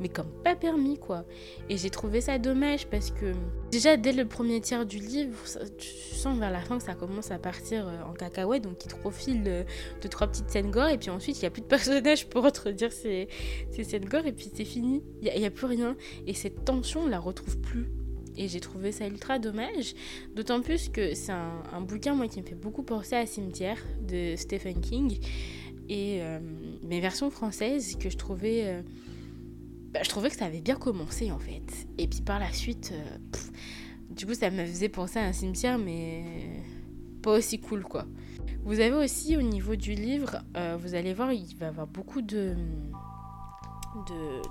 [0.00, 1.24] mais comme pas permis quoi.
[1.68, 3.32] Et j'ai trouvé ça dommage parce que
[3.70, 5.37] déjà dès le premier tiers du livre,
[5.78, 8.88] tu sens vers la fin que ça commence à partir euh, en cacahuète, donc il
[8.88, 9.66] te profile
[10.02, 12.46] deux trois petites scènes gore et puis ensuite il n'y a plus de personnages pour
[12.46, 13.28] introduire ces,
[13.70, 15.96] ces scènes gore et puis c'est fini, il n'y a, plus rien.
[16.26, 17.87] Et cette tension, on la retrouve plus.
[18.38, 19.94] Et j'ai trouvé ça ultra dommage,
[20.35, 23.78] d'autant plus que c'est un, un bouquin moi qui me fait beaucoup penser à Cimetière
[24.06, 25.18] de Stephen King
[25.88, 26.38] et euh,
[26.82, 28.82] mes versions françaises que je trouvais euh,
[29.96, 31.87] bah, je trouvais que ça avait bien commencé en fait.
[31.96, 33.16] Et puis par la suite, euh,
[34.11, 36.22] du coup, ça me faisait penser à un cimetière, mais
[37.22, 38.04] pas aussi cool quoi.
[38.64, 41.87] Vous avez aussi au niveau du livre, euh, vous allez voir, il va y avoir
[41.87, 42.56] beaucoup de,
[44.06, 44.42] de,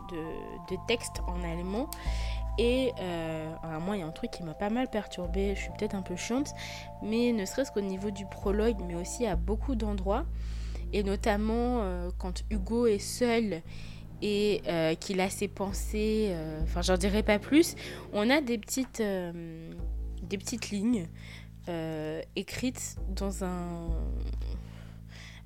[0.71, 1.91] de, textes en allemand.
[2.57, 5.71] Et euh, moi, il y a un truc qui m'a pas mal perturbée, je suis
[5.77, 6.53] peut-être un peu chiante,
[7.03, 10.25] mais ne serait-ce qu'au niveau du prologue, mais aussi à beaucoup d'endroits.
[10.91, 13.61] Et notamment euh, quand Hugo est seul
[14.21, 17.75] et euh, qu'il a ses pensées, euh, enfin j'en dirai pas plus,
[18.13, 19.71] on a des petites, euh,
[20.23, 21.07] des petites lignes
[21.67, 23.89] euh, écrites dans un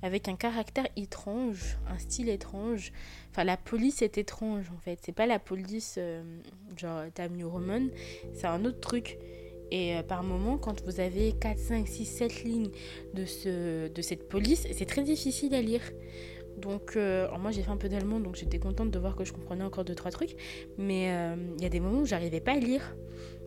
[0.02, 2.92] avec un caractère étrange, un style étrange.
[3.30, 4.98] Enfin, la police est étrange en fait.
[5.02, 6.22] C'est pas la police euh,
[6.76, 7.86] genre Time New Roman,
[8.34, 9.18] c'est un autre truc.
[9.70, 12.70] Et euh, par moment, quand vous avez 4, 5, 6, 7 lignes
[13.14, 15.82] de, ce, de cette police, c'est très difficile à lire.
[16.60, 19.32] Donc, euh, moi j'ai fait un peu d'allemand, donc j'étais contente de voir que je
[19.32, 20.36] comprenais encore deux trois trucs.
[20.78, 22.96] Mais euh, il y a des moments où j'arrivais pas à lire.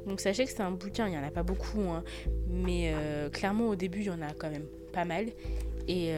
[0.08, 2.04] Donc sachez que c'est un bouquin, il y en a pas beaucoup, hein,
[2.50, 5.28] mais euh, clairement au début il y en a quand même pas mal.
[5.88, 6.12] Et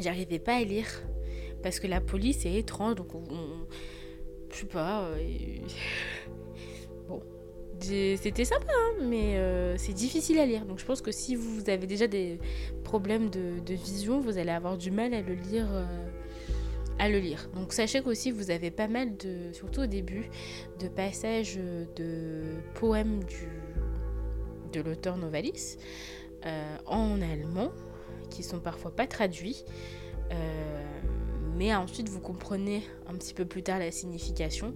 [0.00, 0.86] j'arrivais pas à lire
[1.62, 3.66] parce que la police est étrange, donc on, on-
[4.50, 5.10] je sais pas.
[7.08, 7.20] bon,
[7.80, 9.36] c'était sympa, hein, mais
[9.78, 10.64] c'est difficile à lire.
[10.66, 12.38] Donc je pense que si vous avez déjà des
[12.94, 15.66] problèmes de, vision, vous allez avoir du mal à le lire.
[15.72, 15.84] euh,
[17.00, 17.50] à le lire.
[17.56, 20.30] Donc sachez qu'aussi vous avez pas mal de, surtout au début,
[20.78, 22.42] de passages de
[22.74, 23.48] poèmes du,
[24.72, 25.76] de l'auteur Novalis
[26.46, 27.72] euh, en allemand
[28.30, 29.64] qui sont parfois pas traduits.
[30.30, 31.00] Euh,
[31.56, 34.72] mais ensuite vous comprenez un petit peu plus tard la signification.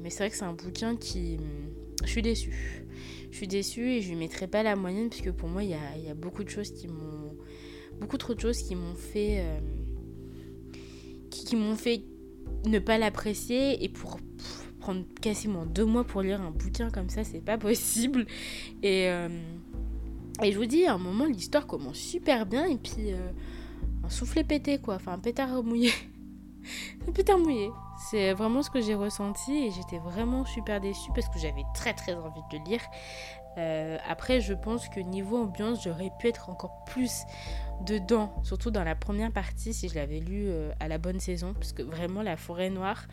[0.00, 1.38] Mais c'est vrai que c'est un bouquin qui...
[2.02, 2.83] Je suis déçue.
[3.34, 5.74] Je suis déçue et je lui mettrai pas la moyenne puisque pour moi il y
[5.74, 7.34] a, beaucoup de choses qui m'ont...
[8.00, 9.40] Beaucoup trop de choses qui m'ont fait...
[9.40, 9.58] euh,
[11.30, 12.04] qui, m'ont fait
[12.64, 14.20] ne pas l'apprécier et pour
[14.78, 18.24] prendre quasiment deux mois pour lire un bouquin comme ça, c'est pas possible.
[18.84, 19.28] Et, euh,
[20.40, 23.32] et je vous dis, à un moment, l'histoire commence super bien et puis euh,
[24.04, 25.90] un soufflet pété quoi, enfin un pétard mouillé.
[27.14, 27.70] Pétard mouillé.
[28.10, 31.94] C'est vraiment ce que j'ai ressenti et j'étais vraiment super déçue parce que j'avais très
[31.94, 32.80] très envie de le lire.
[33.56, 37.22] Euh, après, je pense que niveau ambiance, j'aurais pu être encore plus
[37.86, 41.54] dedans, surtout dans la première partie si je l'avais lu euh, à la bonne saison,
[41.54, 43.04] parce que vraiment la forêt noire,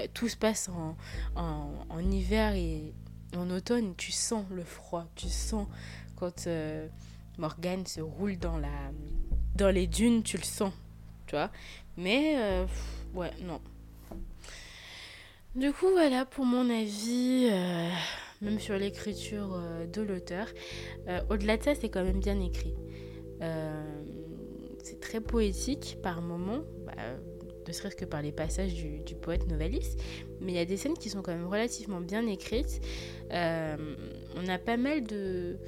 [0.00, 0.96] euh, tout se passe en,
[1.36, 2.92] en, en hiver et
[3.36, 5.66] en automne, tu sens le froid, tu sens
[6.16, 6.48] quand
[7.38, 8.68] Morgane se roule dans, la,
[9.56, 10.72] dans les dunes, tu le sens,
[11.26, 11.50] tu vois.
[11.96, 12.66] Mais euh,
[13.14, 13.60] ouais, non.
[15.54, 17.88] Du coup, voilà pour mon avis, euh,
[18.42, 20.48] même sur l'écriture euh, de l'auteur.
[21.30, 22.74] Au-delà de ça, c'est quand même bien écrit.
[24.82, 26.92] C'est très poétique par moments, bah,
[27.66, 29.96] ne serait-ce que par les passages du, du poète Novalis,
[30.40, 32.80] mais il y a des scènes qui sont quand même relativement bien écrites.
[33.30, 35.58] On a pas mal de,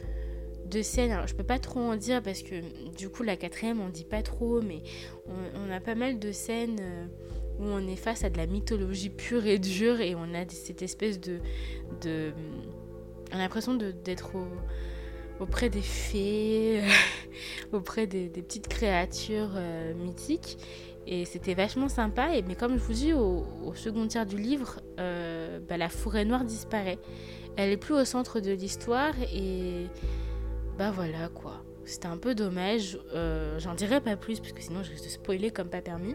[0.68, 1.12] de scènes.
[1.12, 2.54] Alors, je peux pas trop en dire parce que
[2.96, 4.82] du coup, la quatrième, on dit pas trop, mais
[5.54, 7.06] on, a pas mal de scènes euh,
[7.58, 10.82] où on est face à de la mythologie pure et dure et on a cette
[10.82, 11.40] espèce de.
[12.02, 12.32] de
[13.32, 14.36] on a l'impression d'être
[15.40, 16.82] auprès des fées,
[17.72, 20.58] auprès des, petites créatures euh, mythiques.
[21.06, 22.28] Et c'était vachement sympa.
[22.46, 26.44] Mais comme je vous dis, au, second tiers du livre, euh, bah, la forêt noire
[26.44, 26.98] disparaît.
[27.56, 29.86] Elle est plus au centre de l'histoire et
[30.78, 31.62] bah voilà quoi.
[31.86, 32.98] C'était un peu dommage.
[33.14, 36.14] Euh, j'en dirai pas plus parce que sinon je risque de spoiler comme pas permis.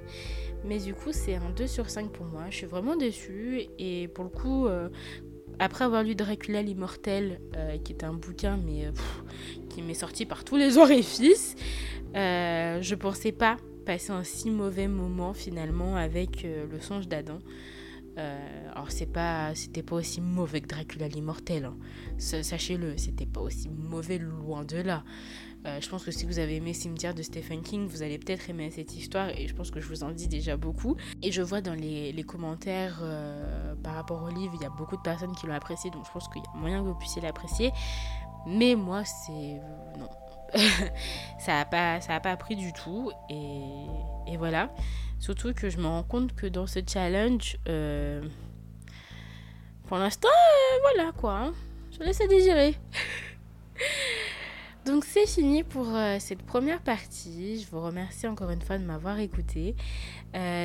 [0.66, 2.44] Mais du coup, c'est un 2 sur 5 pour moi.
[2.50, 3.64] Je suis vraiment déçue.
[3.80, 4.90] Et pour le coup, euh,
[5.60, 8.90] après avoir lu Dracula l'immortel, euh, qui est un bouquin mais
[9.70, 11.56] qui m'est sorti par tous les orifices,
[12.14, 17.40] je pensais pas passer un si mauvais moment finalement avec le songe d'Adam.
[18.18, 21.66] Euh, alors c'est pas, c'était pas aussi mauvais que Dracula l'immortel.
[21.66, 21.78] Hein.
[22.18, 25.04] Sachez-le, c'était pas aussi mauvais loin de là.
[25.66, 28.50] Euh, je pense que si vous avez aimé Cimetière de Stephen King, vous allez peut-être
[28.50, 30.98] aimer cette histoire et je pense que je vous en dis déjà beaucoup.
[31.22, 34.98] Et je vois dans les, commentaires euh, par rapport au livre, il y a beaucoup
[34.98, 37.22] de personnes qui l'ont apprécié, donc je pense qu'il y a moyen que vous puissiez
[37.22, 37.72] l'apprécier.
[38.48, 39.62] Mais moi, c'est...
[40.00, 40.10] non.
[41.40, 43.12] ça n'a pas, ça a pas pris du tout.
[43.30, 44.74] Et voilà.
[45.22, 48.24] Surtout que je me rends compte que dans ce challenge, euh,
[49.86, 51.38] pour l'instant, euh, voilà quoi.
[51.38, 51.54] Hein.
[51.92, 52.76] je laisse à désirer.
[54.86, 57.62] Donc c'est fini pour euh, cette première partie.
[57.62, 59.76] Je vous remercie encore une fois de m'avoir écouté.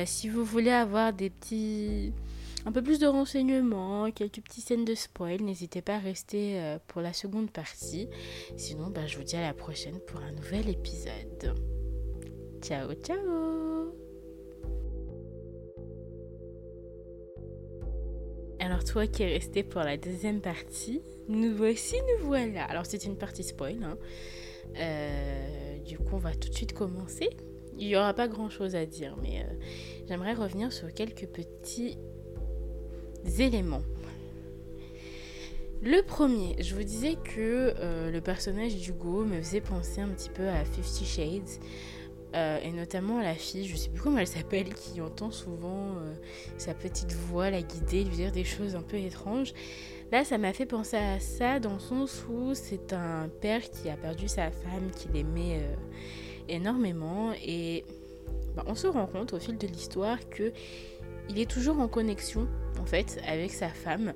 [0.05, 2.11] si vous voulez avoir des petits
[2.65, 7.01] un peu plus de renseignements, quelques petites scènes de spoil, n'hésitez pas à rester pour
[7.01, 8.09] la seconde partie.
[8.57, 11.55] Sinon, bah, je vous dis à la prochaine pour un nouvel épisode.
[12.63, 14.06] Ciao, ciao
[18.59, 22.63] Alors toi qui es resté pour la deuxième partie, nous voici, nous voilà.
[22.65, 23.83] Alors c'est une partie spoil.
[23.83, 23.97] Hein.
[24.77, 27.29] Euh, du coup on va tout de suite commencer.
[27.77, 29.53] Il n'y aura pas grand chose à dire, mais euh,
[30.07, 31.97] j'aimerais revenir sur quelques petits
[33.37, 33.83] éléments.
[35.83, 40.29] Le premier, je vous disais que euh, le personnage d'Hugo me faisait penser un petit
[40.29, 41.61] peu à Fifty Shades.
[42.35, 46.13] Euh, et notamment la fille, je sais plus comment elle s'appelle, qui entend souvent euh,
[46.57, 49.53] sa petite voix la guider, lui dire des choses un peu étranges.
[50.11, 53.89] Là, ça m'a fait penser à ça dans le sens où c'est un père qui
[53.89, 55.75] a perdu sa femme qu'il aimait euh,
[56.49, 57.85] énormément et
[58.55, 60.51] bah, on se rend compte au fil de l'histoire que
[61.29, 62.47] il est toujours en connexion
[62.79, 64.13] en fait avec sa femme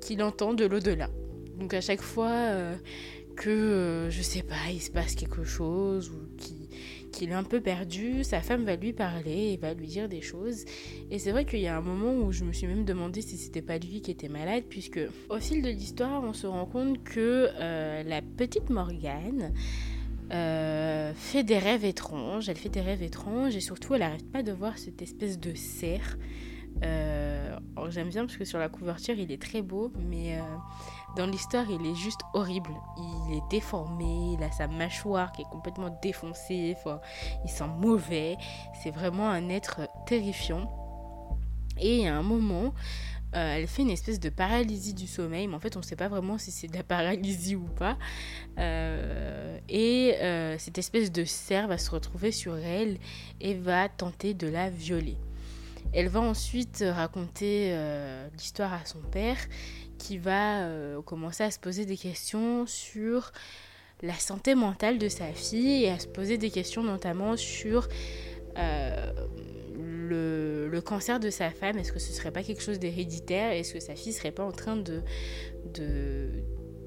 [0.00, 1.08] qu'il entend de l'au-delà.
[1.56, 2.52] Donc à chaque fois
[3.36, 6.67] que je sais pas, il se passe quelque chose ou qu'il
[7.10, 10.20] qu'il est un peu perdu, sa femme va lui parler et va lui dire des
[10.20, 10.64] choses.
[11.10, 13.36] Et c'est vrai qu'il y a un moment où je me suis même demandé si
[13.36, 17.02] c'était pas lui qui était malade, puisque au fil de l'histoire, on se rend compte
[17.04, 19.52] que euh, la petite Morgane
[20.32, 22.48] euh, fait des rêves étranges.
[22.48, 25.54] Elle fait des rêves étranges et surtout, elle n'arrête pas de voir cette espèce de
[25.54, 26.16] cerf.
[26.84, 27.56] Euh,
[27.88, 30.38] j'aime bien parce que sur la couverture, il est très beau, mais
[31.18, 32.70] dans l'histoire, il est juste horrible.
[32.96, 36.76] Il est déformé, il a sa mâchoire qui est complètement défoncée,
[37.44, 38.36] il sent mauvais.
[38.82, 40.70] C'est vraiment un être terrifiant.
[41.80, 42.72] Et à un moment,
[43.34, 45.96] euh, elle fait une espèce de paralysie du sommeil, mais en fait on ne sait
[45.96, 47.98] pas vraiment si c'est de la paralysie ou pas.
[48.58, 52.98] Euh, et euh, cette espèce de cerf va se retrouver sur elle
[53.40, 55.16] et va tenter de la violer.
[55.92, 57.74] Elle va ensuite raconter
[58.34, 59.38] l'histoire à son père
[59.98, 63.32] qui va euh, commencer à se poser des questions sur
[64.02, 67.88] la santé mentale de sa fille et à se poser des questions notamment sur
[68.56, 69.12] euh,
[69.76, 71.76] le, cancer de sa femme.
[71.76, 73.52] Est-ce que ce serait pas quelque chose d'héréditaire?
[73.52, 75.02] Est-ce que sa fille serait pas en train de,
[75.74, 76.30] de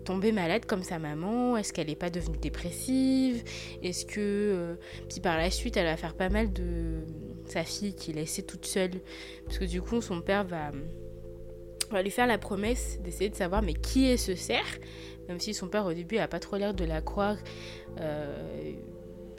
[0.06, 1.58] tomber malade comme sa maman?
[1.58, 3.44] Est-ce qu'elle n'est pas devenue dépressive?
[3.84, 4.20] Est-ce que...
[4.20, 4.76] Euh,
[5.10, 7.06] puis par la suite, elle va faire pas mal de
[7.46, 9.02] sa fille qui est laissée toute seule.
[9.46, 10.72] Parce que du coup, son père va
[11.92, 14.80] on va lui faire la promesse d'essayer de savoir mais qui est ce cerf,
[15.28, 17.38] même si son père au début n'a pas trop l'air de la croire.
[18.00, 18.72] Euh,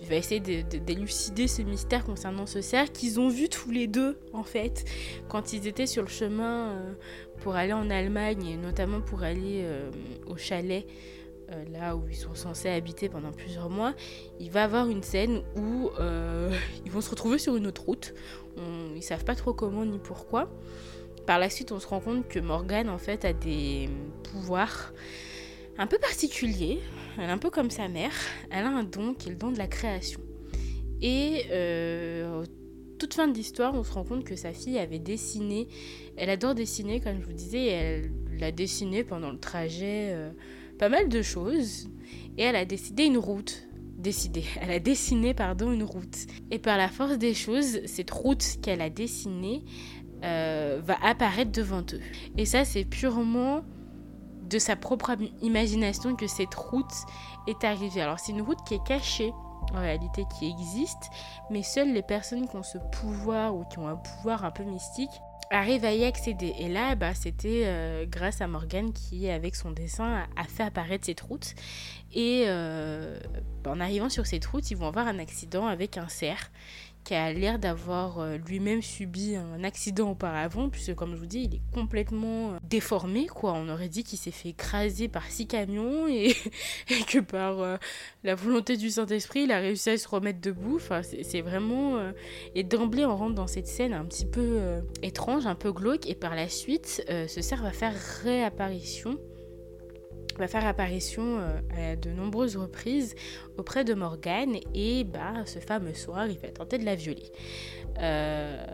[0.01, 4.19] il va essayer d'élucider ce mystère concernant ce cerf qu'ils ont vu tous les deux
[4.33, 4.85] en fait
[5.29, 6.93] quand ils étaient sur le chemin euh,
[7.39, 9.91] pour aller en Allemagne et notamment pour aller euh,
[10.27, 10.87] au chalet
[11.71, 13.93] là où ils sont censés habiter pendant plusieurs mois,
[14.41, 15.91] il va avoir une scène où
[16.87, 18.15] ils vont se retrouver sur une autre route.
[18.57, 20.49] On, ils savent pas trop comment ni pourquoi.
[21.27, 23.89] Par la suite, on se rend compte que Morgane, en fait, a des
[24.25, 24.93] pouvoirs
[25.79, 26.81] un peu particuliers.
[27.19, 28.13] Elle est un peu comme sa mère.
[28.51, 30.21] Elle a un don qui est le don de la création.
[31.01, 32.45] Et euh,
[32.99, 35.69] toute fin de l'histoire, on se rend compte que sa fille avait dessiné.
[36.17, 37.67] Elle adore dessiner, comme je vous disais.
[37.67, 40.11] elle l'a dessiné pendant le trajet.
[40.13, 40.31] Euh,
[40.79, 41.89] pas mal de choses
[42.39, 43.69] et elle a décidé une route.
[43.99, 46.27] Décidé, elle a dessiné pardon une route.
[46.51, 49.63] Et par la force des choses, cette route qu'elle a dessinée
[50.25, 52.01] euh, va apparaître devant eux.
[52.37, 53.63] Et ça, c'est purement
[54.49, 56.93] de sa propre imagination que cette route
[57.47, 58.03] est arrivée.
[58.03, 59.33] Alors c'est une route qui est cachée
[59.73, 61.11] en réalité qui existe,
[61.51, 64.65] mais seules les personnes qui ont ce pouvoir ou qui ont un pouvoir un peu
[64.65, 65.11] mystique
[65.51, 66.55] arrivent à y accéder.
[66.59, 71.07] Et là, bah, c'était euh, grâce à Morgane qui, avec son dessin, a, fait apparaître
[71.07, 71.55] cette route.
[72.13, 73.19] Et euh,
[73.67, 76.51] en arrivant sur cette route, ils vont avoir un accident avec un cerf
[77.05, 81.45] qui a l'air d'avoir euh, lui-même subi un accident auparavant, puisque comme je vous dis,
[81.45, 83.55] il est complètement euh, déformé, quoi.
[83.55, 86.35] On aurait dit qu'il s'est fait écraser par six camions et,
[87.09, 87.77] que par euh,
[88.25, 90.77] la volonté du Saint-Esprit, il a réussi à se remettre debout.
[90.77, 92.13] Enfin, c'est vraiment...
[92.55, 94.61] Et d'emblée, on rentre dans cette scène un petit peu
[95.03, 99.19] étrange, un peu glauque, et par la suite, ce cerf va faire réapparition
[100.39, 103.15] va faire apparition euh, à de nombreuses reprises
[103.59, 107.31] auprès de Morgane et bah ce fameux soir il va tenter de la violer.
[107.99, 108.65] Euh,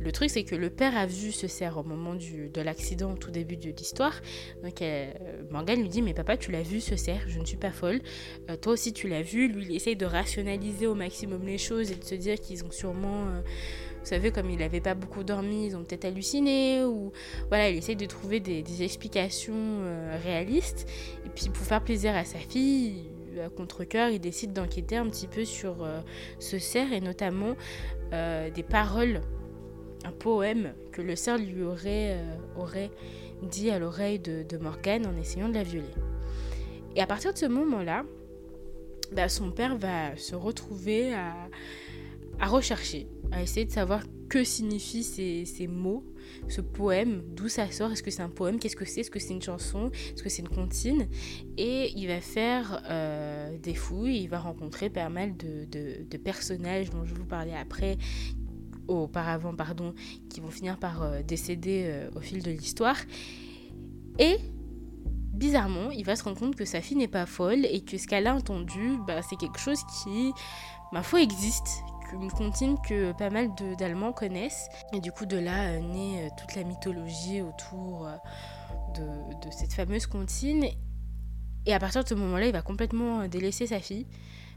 [0.00, 3.12] le truc c'est que le père a vu ce cerf au moment du, de l'accident
[3.12, 4.14] au tout début de l'histoire.
[4.62, 5.12] Donc euh,
[5.50, 8.00] Morgane lui dit mais papa tu l'as vu ce cerf, je ne suis pas folle.
[8.60, 9.48] toi aussi tu l'as vu.
[9.48, 12.70] Lui il essaye de rationaliser au maximum les choses et de se dire qu'ils ont
[12.70, 13.26] sûrement
[14.08, 17.12] savez, comme il n'avait pas beaucoup dormi, ils ont peut-être halluciné, ou
[17.48, 20.88] voilà, il essaye de trouver des, explications euh, réalistes.
[21.26, 23.10] Et puis pour faire plaisir à sa fille,
[23.44, 26.00] à contre-coeur, il décide d'enquêter un petit peu sur euh,
[26.38, 27.54] ce cerf et notamment
[28.12, 29.20] euh, des paroles,
[30.04, 32.18] un poème que le cerf lui aurait,
[32.56, 32.90] aurait
[33.42, 35.86] dit à l'oreille de, Morgane en essayant de la violer.
[36.96, 38.04] Et à partir de ce moment-là,
[39.12, 41.34] bah, son père va se retrouver à,
[42.40, 46.04] à rechercher à essayer de savoir que signifient ces, mots,
[46.48, 49.18] ce poème, d'où ça sort, est-ce que c'est un poème, qu'est-ce que c'est, est-ce que
[49.18, 51.08] c'est une chanson, est-ce que c'est une comptine.
[51.56, 57.04] Et il va faire euh, des fouilles, il va rencontrer pas mal de, personnages dont
[57.04, 57.96] je vous parler après,
[58.86, 59.94] auparavant, pardon,
[60.28, 62.96] qui vont finir par euh, décéder euh, au fil de l'histoire.
[64.18, 64.36] Et
[65.32, 68.06] bizarrement, il va se rendre compte que sa fille n'est pas folle et que ce
[68.06, 70.32] qu'elle a entendu, bah, c'est quelque chose qui,
[70.92, 71.82] ma foi, existe,
[72.12, 74.68] une comptine que pas mal d'Allemands connaissent.
[74.92, 78.16] Et du coup, de là euh, naît euh, toute la mythologie autour euh,
[78.94, 80.66] de, cette fameuse comptine.
[81.66, 84.06] Et à partir de ce moment-là, il va complètement délaisser sa fille.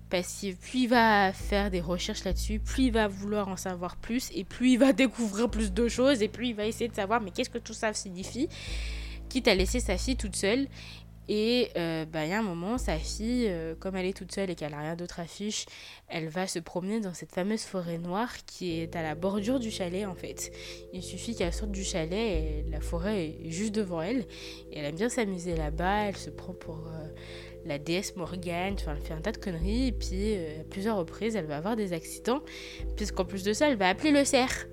[0.10, 3.96] Parce que plus il va faire des recherches là-dessus, plus il va vouloir en savoir
[3.96, 6.96] plus, et plus il va découvrir plus de choses, et plus il va essayer de
[6.96, 8.50] savoir mais qu'est-ce que tout ça signifie,
[9.30, 10.68] quitte à laisser sa fille toute seule.
[11.30, 14.32] Et euh, bah, il y a un moment, sa fille, euh, comme elle est toute
[14.32, 15.66] seule et qu'elle n'a rien d'autre à fiche,
[16.08, 19.72] elle va se promener dans cette fameuse forêt noire qui est à la bordure du
[19.72, 20.52] chalet en fait.
[20.94, 24.26] Il suffit qu'elle sorte du chalet et la forêt est juste devant elle.
[24.72, 27.08] Et elle aime bien s'amuser là-bas, elle se prend pour euh,
[27.66, 29.88] la déesse Morgane, enfin elle fait un tas de conneries.
[29.88, 32.42] Et puis à plusieurs reprises, elle va avoir des accidents,
[32.96, 34.66] puisqu'en plus de ça, elle va appeler le cerf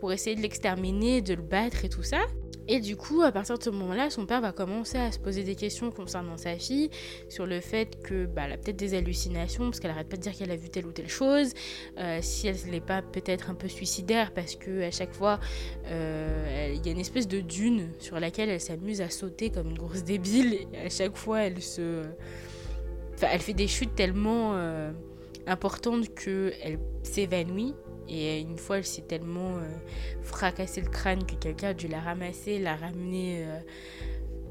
[0.00, 2.20] pour essayer de l'exterminer, de le battre et tout ça.
[2.68, 5.44] Et du coup, à partir de ce moment-là, son père va commencer à se poser
[5.44, 6.90] des questions concernant sa fille,
[7.28, 10.32] sur le fait que bah, a peut-être des hallucinations, parce qu'elle arrête pas de dire
[10.32, 11.52] qu'elle a vu telle ou telle chose,
[11.98, 15.38] euh, si elle n'est pas peut-être un peu suicidaire, parce que à chaque fois,
[15.86, 19.70] euh, il y a une espèce de dune sur laquelle elle s'amuse à sauter comme
[19.70, 22.02] une grosse débile, et à chaque fois, elle se...
[23.14, 24.92] Enfin, elle fait des chutes tellement euh,
[25.46, 27.74] importantes qu'elle s'évanouit
[28.08, 29.68] et une fois, elle s'est tellement euh,
[30.22, 33.58] fracassé le crâne que quelqu'un a dû la ramasser, la ramener euh,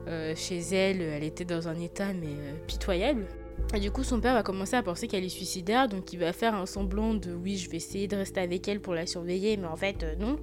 [0.08, 1.02] euh, chez elle.
[1.02, 2.36] Elle était dans un état mais
[2.68, 3.26] pitoyable.
[3.74, 6.34] Et du coup, son père va commencer à penser qu'elle est suicidaire, donc il va
[6.34, 9.56] faire un semblant de oui, je vais essayer de rester avec elle pour la surveiller,
[9.58, 10.38] mais en fait, non.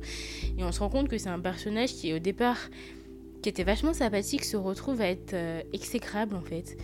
[0.59, 2.59] Et on se rend compte que c'est un personnage qui, au départ,
[3.43, 5.37] qui était vachement sympathique, se retrouve à être
[5.73, 6.77] exécrable en fait.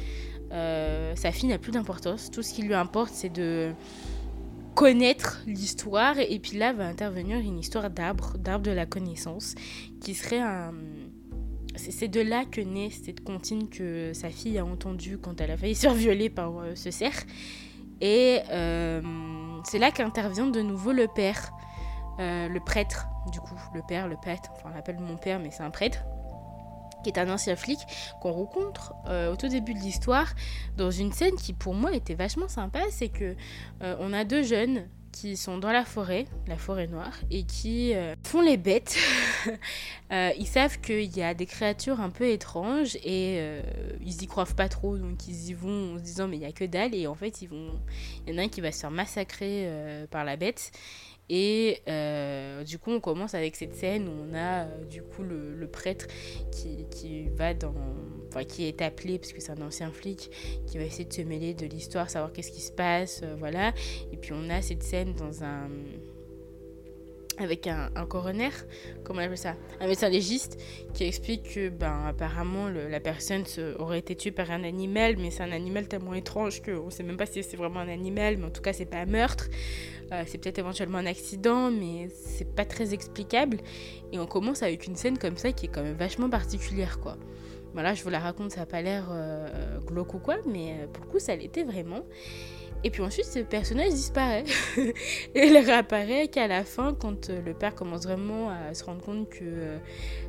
[1.16, 2.30] sa fille n'a plus d'importance.
[2.30, 3.72] Tout ce qui lui importe, c'est de
[4.78, 9.56] connaître l'histoire et puis là va intervenir une histoire d'arbre, d'arbre de la connaissance
[10.00, 10.72] qui serait un...
[11.74, 15.56] C'est de là que naît cette comptine que sa fille a entendue quand elle a
[15.56, 17.24] failli se faire violer par euh, ce cerf.
[18.00, 19.02] Et euh,
[19.64, 21.50] c'est là qu'intervient de nouveau le père,
[22.20, 25.50] euh, le prêtre, du coup, le père, le prêtre, enfin on l'appelle mon père, mais
[25.50, 26.04] c'est un prêtre
[27.02, 27.78] qui est un ancien flic
[28.20, 30.32] qu'on rencontre euh, au tout début de l'histoire
[30.76, 33.34] dans une scène qui pour moi était vachement sympa, c'est que
[33.82, 37.92] euh, on a deux jeunes qui sont dans la forêt, la forêt noire, et qui
[37.94, 38.96] euh, font les bêtes.
[40.10, 43.42] ils savent qu'il y a des créatures un peu étranges et
[44.00, 46.46] ils y croient pas trop, donc ils y vont en se disant mais il y
[46.46, 47.80] a que dalle et en fait ils vont,
[48.26, 49.68] il y en a un qui va se faire massacrer
[50.10, 50.70] par la bête
[51.28, 55.22] et euh, du coup, on commence avec cette scène où on a euh, du coup
[55.22, 56.06] le, prêtre
[56.50, 57.74] qui, va dans.
[58.28, 60.30] enfin qui est appelé parce que c'est un ancien flic
[60.66, 63.74] qui va essayer de se mêler de l'histoire, savoir qu'est-ce qui se passe, voilà.
[64.12, 65.68] Et puis on a cette scène dans un
[67.38, 68.50] avec un, coroner,
[69.04, 70.58] comment on appelle ça Un médecin légiste
[70.94, 73.44] qui explique que, ben, apparemment, la personne
[73.78, 77.02] aurait été tuée par un animal, mais c'est un animal tellement étrange qu'on ne sait
[77.02, 79.48] même pas si c'est vraiment un animal, mais en tout cas, c'est pas un meurtre.
[80.12, 83.58] Euh, c'est peut-être éventuellement un accident, mais c'est pas très explicable.
[84.12, 87.16] Et on commence avec une scène comme ça qui est quand même vachement particulière, quoi.
[87.74, 90.86] Voilà, je vous la raconte, ça n'a pas l'air euh, glauque ou quoi, mais euh,
[90.86, 92.00] pour le coup, ça l'était vraiment.
[92.84, 94.44] Et puis ensuite, ce personnage disparaît.
[94.76, 94.94] et
[95.34, 99.28] il réapparaît qu'à la fin, quand euh, le père commence vraiment à se rendre compte
[99.28, 99.78] que, euh,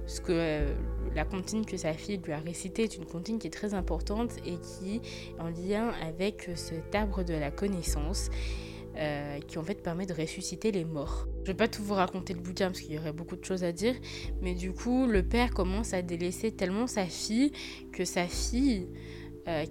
[0.07, 0.73] ce que euh,
[1.13, 4.31] la comptine que sa fille lui a récitée est une comptine qui est très importante
[4.47, 5.01] et qui est
[5.39, 8.29] en lien avec cet arbre de la connaissance.
[9.47, 11.27] qui en fait permet de ressusciter les morts.
[11.43, 13.63] Je vais pas tout vous raconter le bouquin parce qu'il y aurait beaucoup de choses
[13.63, 13.95] à dire,
[14.41, 17.53] mais du coup le père commence à délaisser tellement sa fille
[17.93, 18.89] que sa fille,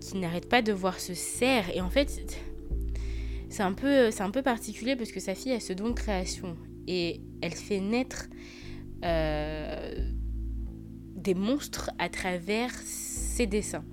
[0.01, 2.09] qui n'arrête pas de voir ce cerf, et en fait
[3.49, 6.57] c'est un, peu, un peu particulier parce que sa fille a ce don de création
[6.87, 8.29] et elle fait naître
[9.05, 9.95] euh,
[11.15, 13.85] des monstres à travers ses dessins.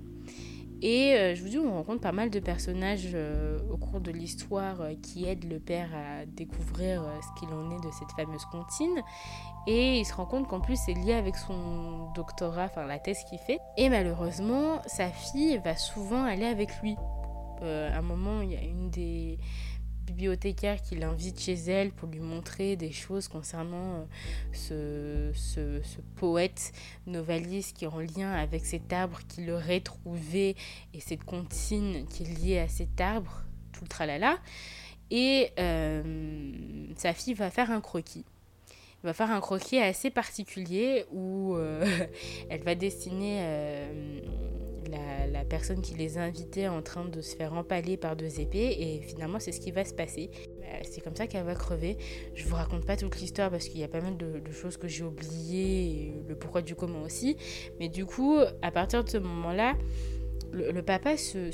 [0.82, 4.10] Et euh, je vous dis, on rencontre pas mal de personnages euh, au cours de
[4.10, 9.02] l'histoire qui aident le père à découvrir ce qu'il en est de cette fameuse comptine.
[9.66, 13.24] Et il se rend compte qu'en plus c'est lié avec son doctorat, enfin la thèse
[13.28, 13.58] qu'il fait.
[13.78, 16.96] Et malheureusement, sa fille va souvent aller avec lui
[17.62, 19.38] euh, à un moment, il y a une des
[20.06, 24.06] bibliothécaires qui l'invite chez elle pour lui montrer des choses concernant
[24.70, 26.72] euh, ce, poète
[27.06, 30.54] noveliste qui est en lien avec cet arbre qu'il aurait trouvé
[30.94, 33.42] et cette comptine qui est liée à cet arbre,
[33.72, 34.38] tout le tralala.
[35.10, 36.02] Et euh,
[36.96, 38.24] sa fille va faire un croquis.
[39.02, 41.56] Va faire un croquis assez particulier où
[42.48, 43.40] elle va dessiner
[44.88, 48.76] la, personne qui les a invités en train de se faire empaler par deux épées
[48.78, 50.30] et finalement c'est ce qui va se passer.
[50.62, 51.96] Euh, c'est comme ça qu'elle va crever.
[52.34, 54.88] Je vous raconte pas toute l'histoire parce qu'il y a pas mal de, choses que
[54.88, 57.36] j'ai oubliées, le pourquoi du comment aussi.
[57.78, 59.74] Mais du coup, à partir de ce moment-là,
[60.52, 61.52] le, papa s'occupe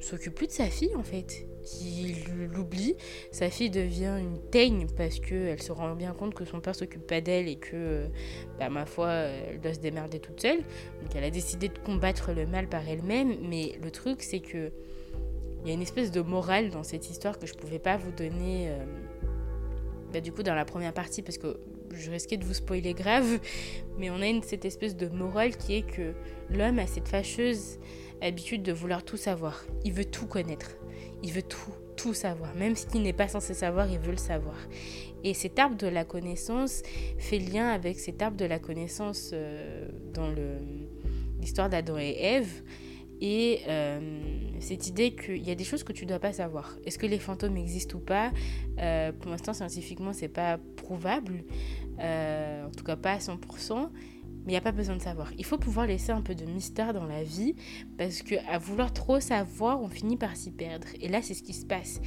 [0.00, 1.46] se, plus de sa fille en fait
[1.82, 2.96] il l'oublie.
[3.30, 7.06] Sa fille devient une teigne parce qu'elle se rend bien compte que son père s'occupe
[7.06, 8.06] pas d'elle et que,
[8.58, 10.58] bah, ma foi, elle doit se démerder toute seule.
[10.58, 13.36] Donc elle a décidé de combattre le mal par elle-même.
[13.42, 14.70] Mais le truc, c'est que
[15.64, 18.10] il y a une espèce de morale dans cette histoire que je pouvais pas vous
[18.10, 18.68] donner.
[18.68, 18.84] Euh,
[20.12, 21.58] bah, du coup, dans la première partie, parce que
[21.92, 23.38] je risquais de vous spoiler grave,
[23.98, 26.12] mais on a cette espèce de morale qui est que
[26.50, 27.78] l'homme a cette fâcheuse
[28.20, 29.64] habitude de vouloir tout savoir.
[29.84, 30.76] Il veut tout connaître
[31.24, 32.54] il veut tout, tout savoir.
[32.54, 34.56] Même ce qu'il n'est pas censé savoir, il veut le savoir.
[35.24, 36.82] Et cet arbre de la connaissance
[37.18, 40.30] fait lien avec cet arbre de la connaissance euh, dans
[41.40, 42.62] l'histoire d'Adam et Ève.
[43.22, 44.20] Et euh,
[44.60, 46.76] cette idée qu'il y a des choses que tu ne dois pas savoir.
[46.84, 48.30] Est-ce que les fantômes existent ou pas?
[48.78, 51.42] Euh, Pour l'instant, scientifiquement, c'est pas prouvable.
[51.98, 53.88] en tout cas, pas à 100%
[54.44, 55.32] mais il n'y a pas besoin de savoir.
[55.38, 57.54] Il faut pouvoir laisser un peu de mystère dans la vie
[57.96, 60.86] parce que à vouloir trop savoir, on finit par s'y perdre.
[61.00, 62.00] Et là, c'est ce qui se passe.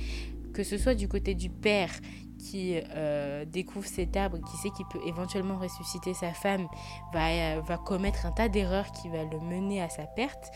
[0.53, 1.91] Que ce soit du côté du père
[2.38, 6.67] qui euh, découvre cet arbre, qui sait qu'il peut éventuellement ressusciter sa femme,
[7.13, 10.51] va, euh, va commettre un tas d'erreurs qui va le mener à sa perte.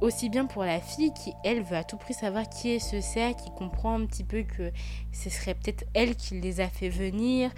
[0.00, 3.00] Aussi bien pour la fille qui, elle, veut à tout prix savoir qui est ce
[3.00, 4.70] cerf, qui comprend un petit peu que
[5.12, 7.50] ce serait peut-être elle qui les a fait venir,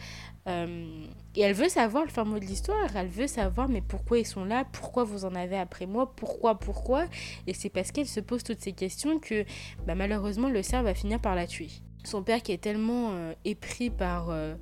[0.48, 4.18] euh, et elle veut savoir le fin mot de l'histoire, elle veut savoir mais pourquoi
[4.18, 7.06] ils sont là, pourquoi vous en avez après moi, pourquoi, pourquoi?
[7.46, 9.44] Et c'est parce qu'elle se pose toutes ces questions que
[9.86, 11.68] bah, malheureusement le cerf va finir par la tuer.
[12.04, 14.54] Son père qui est tellement euh, épris par euh,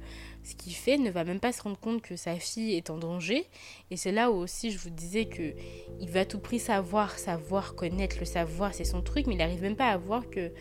[0.47, 2.99] ce qu'il fait ne va même pas se rendre compte que sa fille est en
[2.99, 3.47] danger.
[3.91, 5.55] Et c'est là où aussi je vous disais que
[6.01, 9.39] il va à tout prix savoir, savoir, connaître, le savoir, c'est son truc, mais il
[9.39, 10.53] n'arrive même pas à voir que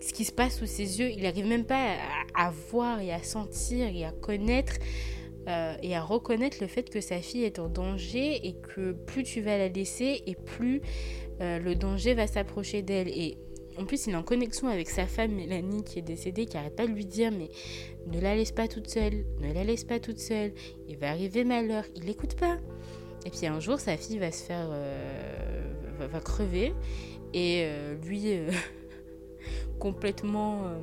[0.00, 1.10] ce qui se passe sous ses yeux.
[1.10, 1.94] Il n'arrive même pas
[2.34, 4.74] à, voir et à sentir et à connaître
[5.46, 9.22] euh, et à reconnaître le fait que sa fille est en danger et que plus
[9.22, 10.82] tu vas la laisser et plus
[11.40, 13.08] euh, le danger va s'approcher d'elle.
[13.08, 13.38] Et
[13.78, 16.76] en plus, il est en connexion avec sa femme Mélanie qui est décédée, qui n'arrête
[16.76, 17.48] pas de lui dire mais
[18.06, 20.52] ne la laisse pas toute seule, ne la laisse pas toute seule,
[20.88, 21.84] il va arriver malheur.
[21.96, 22.58] Il n'écoute pas.
[23.24, 24.68] Et puis un jour, sa fille va se faire.
[24.70, 26.74] Euh, va, crever
[27.32, 27.64] et
[28.04, 28.26] lui
[29.78, 30.78] complètement euh,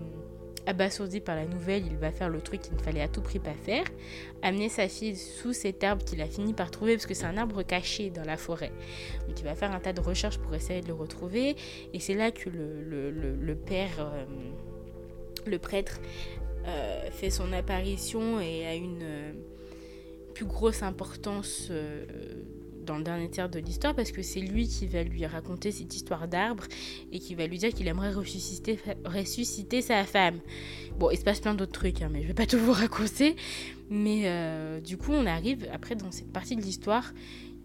[0.69, 3.39] abasourdi par la nouvelle, il va faire le truc qu'il ne fallait à tout prix
[3.39, 3.83] pas faire,
[4.43, 7.37] amener sa fille sous cet arbre qu'il a fini par trouver, parce que c'est un
[7.37, 8.71] arbre caché dans la forêt.
[9.27, 11.55] Donc il va faire un tas de recherches pour essayer de le retrouver,
[11.93, 14.25] et c'est là que le, père, euh,
[15.47, 15.99] le prêtre,
[16.67, 19.33] euh, fait son apparition et a une
[20.35, 21.71] plus grosse importance
[22.89, 25.95] dans le dernier tiers de l'histoire parce que c'est lui qui va lui raconter cette
[25.95, 26.63] histoire d'arbre
[27.11, 30.39] et qui va lui dire qu'il aimerait ressusciter, sa femme.
[30.97, 33.35] Bon, il se passe plein d'autres trucs, hein, mais je vais pas tout vous raconter.
[33.91, 37.13] Mais euh, du coup, on arrive après dans cette partie de l'histoire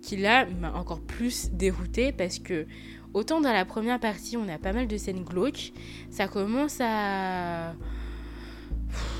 [0.02, 2.66] qui là m'a encore plus déroutée parce que
[3.14, 5.72] autant dans la première partie, on a pas mal de scènes glauques,
[6.10, 7.74] ça commence à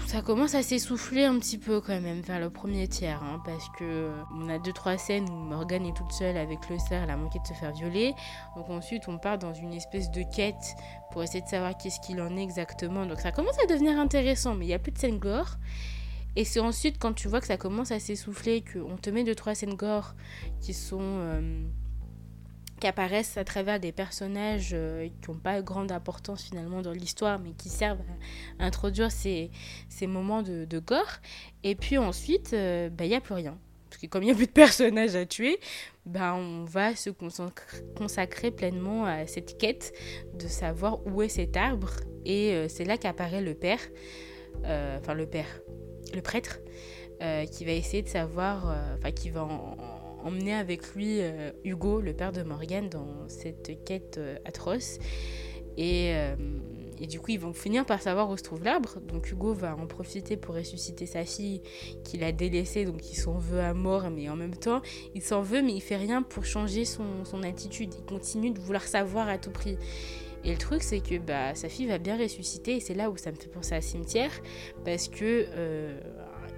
[0.07, 3.69] ça commence à s'essouffler un petit peu quand même vers le premier tiers, hein, parce
[3.79, 7.11] que on a deux trois scènes où Morgane est toute seule avec le cerf, elle
[7.11, 8.15] a manqué de se faire violer.
[8.57, 10.77] Donc ensuite on part dans une espèce de quête
[11.11, 13.07] pour essayer de savoir qu'est-ce qu'il en est exactement.
[13.07, 15.57] Donc ça commence à devenir intéressant, mais il y a plus de scènes gore.
[16.37, 19.35] Et c'est ensuite quand tu vois que ça commence à s'essouffler, qu'on te met deux
[19.35, 20.15] trois scènes gore
[20.61, 21.65] qui sont euh,
[22.81, 27.39] qui apparaissent à travers des personnages euh, qui n'ont pas grande importance finalement dans l'histoire,
[27.39, 28.01] mais qui servent
[28.59, 29.51] à introduire ces,
[29.89, 31.21] ces moments de, de, gore.
[31.63, 33.59] Et puis ensuite, il euh, n'y bah, a plus rien.
[33.89, 35.61] Parce que comme il n'y a plus de personnages à tuer,
[36.05, 39.95] bah, on va se consacrer, consacrer pleinement à cette quête
[40.39, 41.93] de savoir où est cet arbre.
[42.25, 43.81] Et euh, c'est là qu'apparaît le père,
[44.65, 45.61] enfin le père,
[46.13, 46.59] le prêtre,
[47.53, 49.77] qui va essayer de savoir, enfin qui va en,
[50.25, 54.99] emmener avec lui euh, Hugo, le père de Morgane, dans cette quête euh, atroce.
[55.77, 56.37] Et, euh,
[57.01, 59.01] et, du coup, ils vont finir par savoir où se trouve l'arbre.
[59.01, 61.63] Donc Hugo va en profiter pour ressusciter sa fille
[62.05, 64.81] qu'il a délaissée, donc il s'en veut à mort, mais en même temps,
[65.15, 67.93] il s'en veut, mais il fait rien pour changer son, son attitude.
[67.99, 69.77] Il continue de vouloir savoir à tout prix.
[70.45, 73.17] Et le truc, c'est que bah, sa fille va bien ressusciter, et c'est là où
[73.17, 74.31] ça me fait penser à Cimetière,
[74.85, 75.47] parce que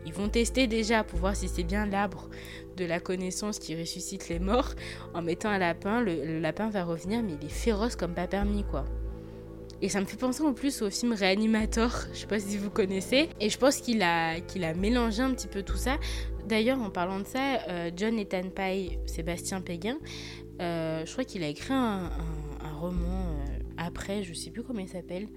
[0.06, 2.30] ils vont tester déjà pour voir si c'est bien l'arbre
[2.76, 4.74] de la connaissance qui ressuscite les morts.
[5.14, 8.64] En mettant un lapin, le, lapin va revenir, mais il est féroce comme pas permis,
[8.64, 8.84] quoi.
[9.82, 12.70] Et ça me fait penser en plus au film Réanimator, je sais pas si vous
[12.70, 13.28] connaissez.
[13.40, 15.98] Et je pense qu'il a, qu'il a mélangé un petit peu tout ça.
[16.46, 19.98] D'ailleurs, en parlant de ça, euh, John Ethan Pye, Sébastien Péguin,
[20.60, 22.10] euh, je crois qu'il a écrit un,
[22.80, 25.28] roman euh, après, je sais plus comment il s'appelle.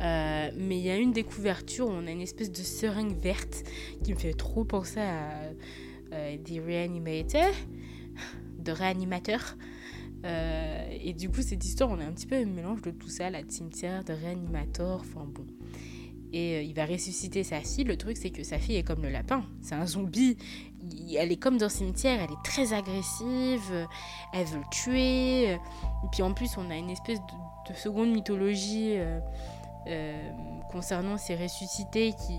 [0.00, 3.64] mais il y a une découverture où on a une espèce de seringue verte
[4.02, 5.50] qui me fait trop penser à
[6.14, 7.54] euh, des réanimateurs,
[8.58, 9.56] de réanimateurs.
[10.24, 13.08] Euh, et du coup, cette histoire, on a un petit peu un mélange de tout
[13.08, 15.44] ça, la cimetière, de réanimateur, enfin bon.
[16.32, 17.82] Et euh, il va ressusciter sa fille.
[17.82, 19.44] Le truc, c'est que sa fille est comme le lapin.
[19.60, 20.36] C'est un zombie.
[21.16, 22.20] Elle est comme dans le cimetière.
[22.22, 23.88] Elle est très agressive.
[24.32, 25.50] Elle veut le tuer.
[25.50, 25.58] Et
[26.12, 28.96] puis en plus, on a une espèce de, seconde mythologie
[30.70, 32.38] concernant ces ressuscités qui,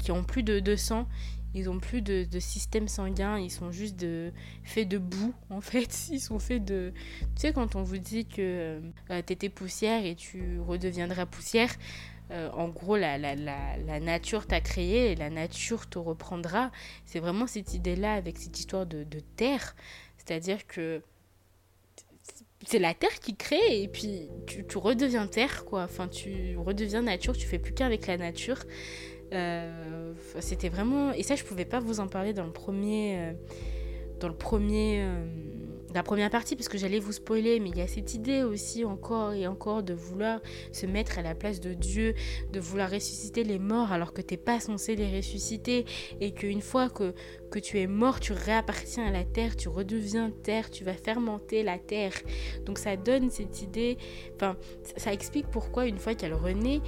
[0.00, 1.06] qui, ont plus de, de sang
[1.54, 4.32] ils ont plus de, système sanguin, ils sont juste de,
[4.64, 6.08] faits de boue en fait.
[6.10, 6.92] Ils sont faits de.
[7.34, 8.80] Tu sais, quand on vous dit que
[9.10, 11.74] euh, t'étais poussière et tu redeviendras poussière,
[12.30, 13.18] euh, en gros, la,
[14.00, 16.70] nature t'a créé et la nature te reprendra.
[17.06, 19.74] C'est vraiment cette idée-là avec cette histoire de, de terre.
[20.18, 21.02] C'est-à-dire que
[22.66, 25.84] c'est la terre qui crée et puis tu, tu, redeviens terre, quoi.
[25.84, 28.58] Enfin, tu redeviens nature, tu fais plus qu'avec la nature.
[29.32, 31.12] Euh, c'était vraiment.
[31.12, 33.18] Et ça, je pouvais pas vous en parler dans le premier.
[33.18, 33.32] Euh,
[34.20, 35.02] dans le premier.
[35.02, 35.26] Euh,
[35.94, 38.84] la première partie, parce que j'allais vous spoiler, mais il y a cette idée aussi
[38.84, 42.14] encore et encore de vouloir se mettre à la place de Dieu,
[42.52, 45.86] de vouloir ressusciter les morts alors que t'es pas censé les ressusciter,
[46.20, 47.14] et qu'une fois que,
[47.50, 51.62] que tu es mort, tu réappartiens à la terre, tu redeviens terre, tu vas fermenter
[51.62, 52.12] la terre.
[52.66, 53.96] Donc ça donne cette idée,
[54.34, 54.56] enfin,
[54.96, 56.82] ça explique pourquoi une fois qu'elle renaît,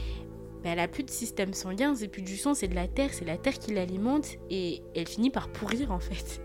[0.65, 3.25] elle a plus de système sanguin, c'est plus du sang, c'est de la terre, c'est
[3.25, 6.41] la terre qui l'alimente et elle finit par pourrir en fait.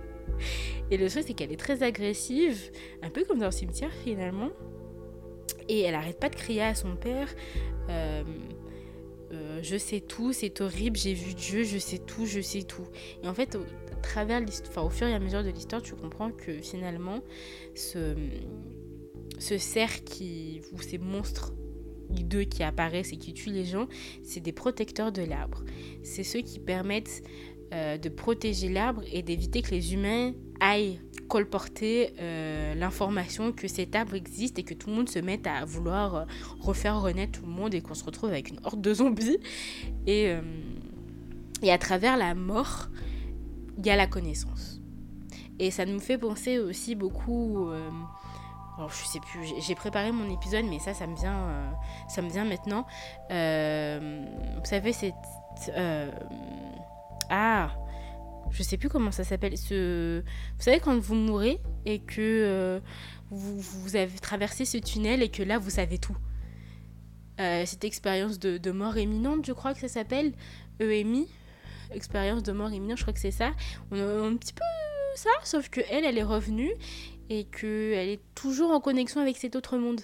[0.92, 4.50] Et le truc c'est qu'elle est très agressive, un peu comme dans le cimetière finalement.
[5.68, 7.28] Et elle arrête pas de crier à son père
[7.90, 8.24] euh,
[9.32, 12.86] euh, Je sais tout, c'est horrible, j'ai vu Dieu, je sais tout, je sais tout.
[13.24, 13.64] Et en fait, au,
[14.02, 14.42] travers
[14.78, 17.22] au fur et à mesure de l'histoire, tu comprends que finalement,
[17.74, 18.16] ce,
[19.40, 21.54] ce cerf qui, ou ces monstres
[22.10, 23.88] deux qui apparaissent et qui tuent les gens,
[24.24, 25.64] c'est des protecteurs de l'arbre.
[26.04, 27.24] C'est ceux qui permettent
[27.74, 33.96] euh, de protéger l'arbre et d'éviter que les humains aillent colporter euh, l'information que cet
[33.96, 36.26] arbre existe et que tout le monde se mette à vouloir euh,
[36.60, 39.40] refaire renaître tout le monde et qu'on se retrouve avec une horde de zombies.
[40.06, 40.32] Et,
[41.64, 42.90] et à travers la mort,
[43.80, 44.80] il y a la connaissance.
[45.58, 47.72] Et ça nous fait penser aussi beaucoup
[48.78, 51.72] alors je sais plus, j'ai préparé mon épisode, mais ça, ça me vient, euh,
[52.10, 52.86] ça me vient maintenant.
[53.32, 54.26] Euh,
[54.58, 55.14] vous savez, c'est
[55.70, 56.12] euh,
[57.30, 57.72] ah,
[58.52, 59.58] je sais plus comment ça s'appelle.
[59.58, 62.82] Ce, vous savez quand vous mourrez et que
[63.32, 66.18] vous, vous, avez traversé ce tunnel et que là vous savez tout.
[67.38, 70.34] cette expérience de, mort imminente, je crois que ça s'appelle
[70.82, 71.30] EMI,
[71.92, 73.54] expérience de mort imminente, je crois que c'est ça.
[73.92, 74.64] Un petit peu
[75.16, 76.72] ça, sauf que elle, elle est revenue
[77.30, 80.02] et qu'elle est toujours en connexion avec cet autre monde.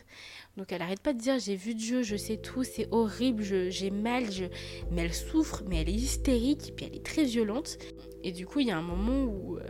[0.57, 3.89] Donc elle arrête pas de dire j'ai vu Dieu, je sais tout, c'est horrible, j'ai
[3.89, 4.45] mal, je...
[4.91, 7.77] mais elle souffre, mais elle est hystérique, et puis elle est très violente.
[8.23, 9.61] Et du coup, il y a un moment où euh,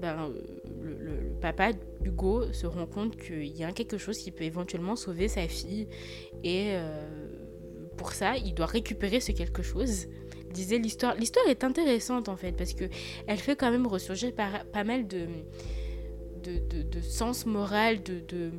[0.00, 0.32] ben,
[0.80, 4.96] le, le, papa d'Hugo se rend compte qu'il y a quelque chose qui peut éventuellement
[4.96, 5.86] sauver sa fille.
[6.42, 7.06] Et euh,
[7.96, 10.08] pour ça, il doit récupérer ce quelque chose.
[10.52, 11.14] Disait l'histoire.
[11.14, 12.84] L'histoire est intéressante en fait parce que
[13.26, 15.26] elle fait quand même ressurgir pas mal de
[16.42, 18.50] de, sens moral, de, de,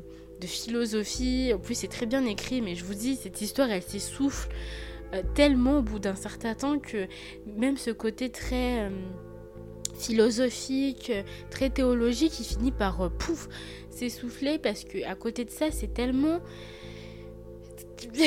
[0.47, 1.53] philosophie.
[1.53, 4.49] En plus, c'est très bien écrit, mais je vous dis, cette histoire, elle s'essouffle
[5.13, 7.07] euh, tellement au bout d'un certain temps que
[7.45, 8.89] même ce côté très euh,
[9.95, 11.11] philosophique,
[11.49, 13.47] très théologique, il finit par euh, pouf
[13.89, 16.39] s'essouffler parce que à côté de ça, c'est tellement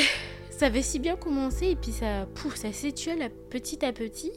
[0.50, 3.18] ça avait si bien commencé et puis ça pouf, ça s'étiole
[3.50, 4.32] petit à petit.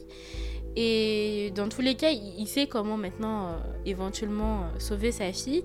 [0.76, 5.64] Et dans tous les cas, il sait comment maintenant euh, éventuellement euh, sauver sa fille.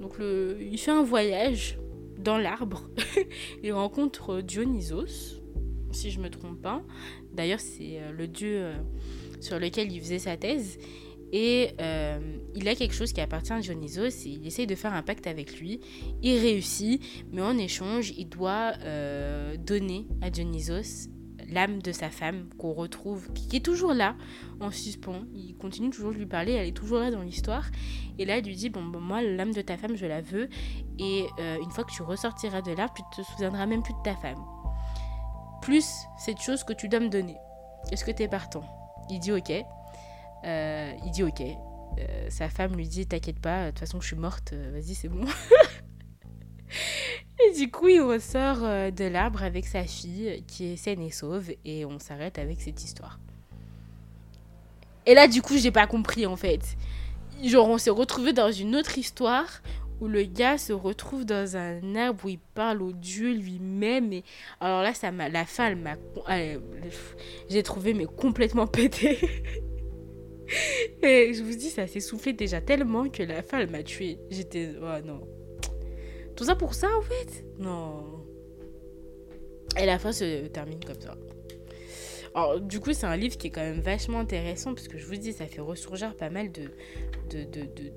[0.00, 1.78] Donc il fait un voyage
[2.18, 2.88] dans l'arbre.
[3.62, 5.42] il rencontre Dionysos,
[5.92, 6.82] si je me trompe pas.
[7.32, 8.72] D'ailleurs, c'est euh, le dieu
[9.40, 10.78] sur lequel il faisait sa thèse.
[11.32, 11.70] Et
[12.54, 15.26] il a quelque chose qui appartient à Dionysos et il essaye de faire un pacte
[15.26, 15.80] avec lui.
[16.22, 17.02] Il réussit,
[17.32, 18.74] mais en échange, il doit
[19.58, 21.08] donner à Dionysos
[21.48, 24.16] l'âme de sa femme qu'on retrouve, qui est toujours là,
[24.60, 25.22] en suspens.
[25.34, 27.66] Il continue toujours de lui parler, elle est toujours là dans l'histoire.
[28.18, 30.48] Et là, il lui dit, bon, moi, l'âme de ta femme, je la veux.
[30.98, 34.02] Et euh, une fois que tu ressortiras de là, tu te souviendras même plus de
[34.02, 34.42] ta femme.
[35.62, 35.86] Plus
[36.18, 37.36] cette chose que tu dois me donner.
[37.90, 38.64] Est-ce que tu es partant?
[39.10, 39.52] Il dit ok.
[40.44, 41.42] Euh, il dit ok.
[41.98, 45.08] Euh, sa femme lui dit, t'inquiète pas, de toute façon, je suis morte, vas-y, c'est
[45.08, 45.24] bon.
[47.46, 51.10] Et du coup, il ressort euh, de l'arbre avec sa fille qui est saine et
[51.10, 53.18] sauve et on s'arrête avec cette histoire.
[55.04, 56.76] Et là, du coup, j'ai pas compris en fait.
[57.44, 59.62] Genre, on s'est retrouvé dans une autre histoire
[60.00, 64.12] où le gars se retrouve dans un arbre où il parle au Dieu lui-même.
[64.12, 64.24] Et
[64.60, 65.94] alors là, ça m'a, la fin, elle m'a,
[67.48, 69.18] j'ai trouvé mais complètement pété.
[71.02, 74.18] et je vous dis, ça s'est soufflé déjà tellement que la fin, elle m'a tué.
[74.30, 75.20] J'étais, oh non.
[76.36, 77.44] Tout ça pour ça, en fait?
[77.58, 78.24] Non.
[79.78, 81.16] Et la fin se termine comme ça.
[82.34, 85.06] Alors, du coup, c'est un livre qui est quand même vachement intéressant, parce que je
[85.06, 86.70] vous dis, ça fait ressurgir pas mal de.
[87.30, 87.44] de.
[87.44, 87.62] de.
[87.62, 87.92] de.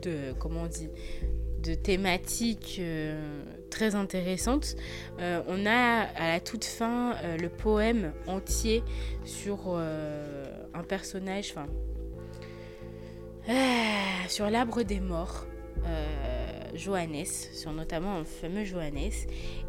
[0.00, 0.88] de, comment on dit
[1.64, 4.76] de thématiques euh, très intéressantes.
[5.18, 8.82] Euh, on a à la toute fin euh, le poème entier
[9.24, 11.66] sur un personnage, enfin,
[14.28, 15.46] sur l'arbre des morts.
[16.74, 19.10] Johannes, sur notamment un fameux Johannes.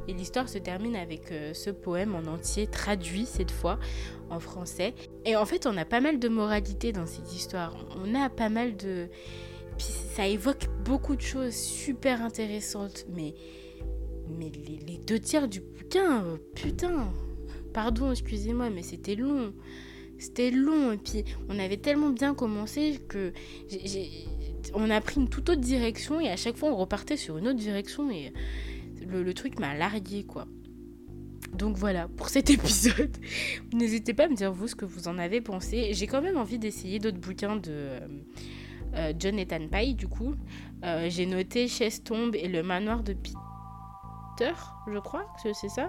[0.07, 3.79] Et l'histoire se termine avec euh, ce poème en entier, traduit cette fois
[4.29, 4.93] en français.
[5.23, 7.75] Et en fait, on a pas mal de moralité dans cette histoire.
[8.03, 9.07] On a pas mal de...
[9.77, 13.05] Puis ça évoque beaucoup de choses super intéressantes.
[13.13, 13.33] Mais,
[14.29, 14.51] mais
[14.87, 17.11] les, deux tiers du bouquin, euh, putain,
[17.73, 19.53] pardon, excusez-moi, mais c'était long.
[20.17, 23.33] C'était long et puis on avait tellement bien commencé que
[23.67, 24.09] j'ai
[24.73, 27.47] on a pris une toute autre direction et à chaque fois on repartait sur une
[27.47, 28.33] autre direction et
[29.07, 30.47] le, truc m'a largué quoi.
[31.53, 33.15] Donc voilà, pour cet épisode,
[33.73, 35.93] n'hésitez pas à me dire vous ce que vous en avez pensé.
[35.93, 37.99] J'ai quand même envie d'essayer d'autres bouquins de euh,
[38.95, 40.35] euh, Jonathan Pye du coup.
[40.83, 44.53] Euh, j'ai noté Chaise tombe et le manoir de Peter,
[44.91, 45.87] je crois que c'est ça.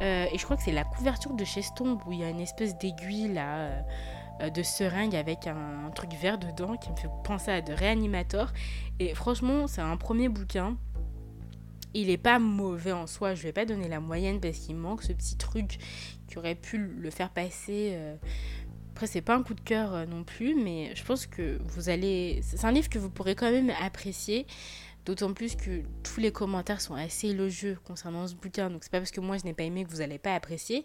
[0.00, 2.40] et je crois que c'est la couverture de Chaise tombe où il y a une
[2.40, 3.80] espèce d'aiguille là euh,
[4.40, 8.52] de seringue avec un, truc vert dedans qui me fait penser à de réanimateur.
[8.98, 10.76] Et franchement, c'est un premier bouquin.
[11.94, 15.02] Il est pas mauvais en soi, je vais pas donner la moyenne parce qu'il manque
[15.02, 15.78] ce petit truc
[16.28, 17.92] qui aurait pu le faire passer.
[17.94, 18.16] Euh.
[18.92, 21.88] Après, c'est pas un coup de cœur euh, non plus, mais je pense que vous
[21.88, 22.40] allez.
[22.42, 24.46] C'est un livre que vous pourrez quand même apprécier.
[25.06, 28.70] D'autant plus que tous les commentaires sont assez élogieux concernant ce bouquin.
[28.70, 30.84] Donc c'est pas parce que moi je n'ai pas aimé que vous n'allez pas apprécier.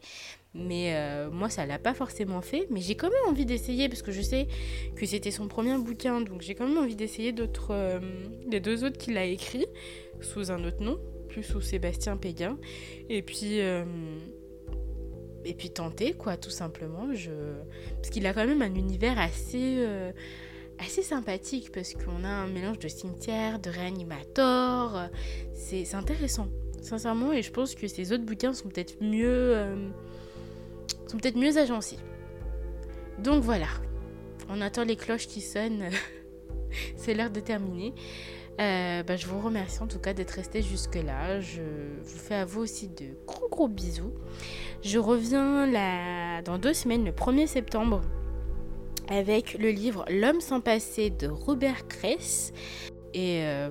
[0.53, 2.67] Mais euh, moi ça l'a pas forcément fait.
[2.69, 4.47] Mais j'ai quand même envie d'essayer parce que je sais
[4.95, 6.22] que c'était son premier bouquin.
[6.22, 7.72] Donc j'ai quand même envie d'essayer d'autres.
[7.72, 7.99] Euh,
[8.47, 9.65] les deux autres qu'il a écrits
[10.22, 12.59] sous un autre nom, plus sous Sébastien Péguin.
[13.09, 13.59] Et puis.
[13.59, 13.84] Euh,
[15.43, 17.32] et puis tenter quoi tout simplement je
[17.95, 19.84] parce qu'il a quand même un univers assez
[20.82, 25.10] assez sympathique parce qu'on a un mélange de cimetière, de réanimator.
[25.54, 26.48] C'est intéressant,
[26.82, 29.90] sincèrement, et je pense que ces autres bouquins sont peut-être mieux, euh,
[31.08, 32.00] sont peut-être mieux agencés.
[33.20, 33.68] Donc voilà,
[34.50, 35.90] on attend les cloches qui sonnent.
[36.96, 37.94] C'est l'heure de terminer.
[38.60, 41.40] Euh, bah, je vous remercie en tout cas d'être resté jusque-là.
[41.40, 41.62] Je
[42.04, 44.14] vous fais à vous aussi de gros gros bisous.
[44.84, 48.02] Je reviens dans deux semaines, le 1er septembre,
[49.12, 52.53] avec le livre L'homme sans passé de Robert Kress.
[53.14, 53.70] Et euh,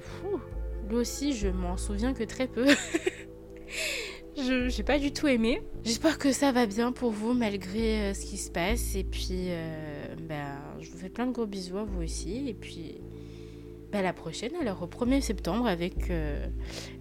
[0.93, 2.67] aussi, je m'en souviens que très peu.
[4.37, 5.63] je n'ai pas du tout aimé.
[5.83, 8.95] J'espère que ça va bien pour vous malgré euh, ce qui se passe.
[8.95, 12.49] Et puis, euh, ben, je vous fais plein de gros bisous à vous aussi.
[12.49, 13.01] Et puis,
[13.93, 16.13] à la prochaine, alors au 1er septembre, avec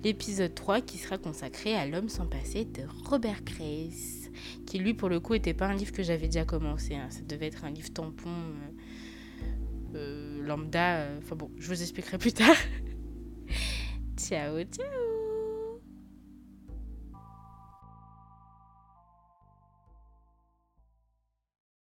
[0.04, 4.19] l'épisode 3 qui sera consacré à L'homme sans passé de Robert Kress
[4.66, 6.96] qui lui pour le coup était pas un livre que j'avais déjà commencé.
[6.96, 7.08] Hein.
[7.10, 11.00] Ça devait être un livre tampon euh, euh, lambda.
[11.00, 12.56] Euh, enfin bon, je vous expliquerai plus tard.
[14.18, 15.09] ciao, ciao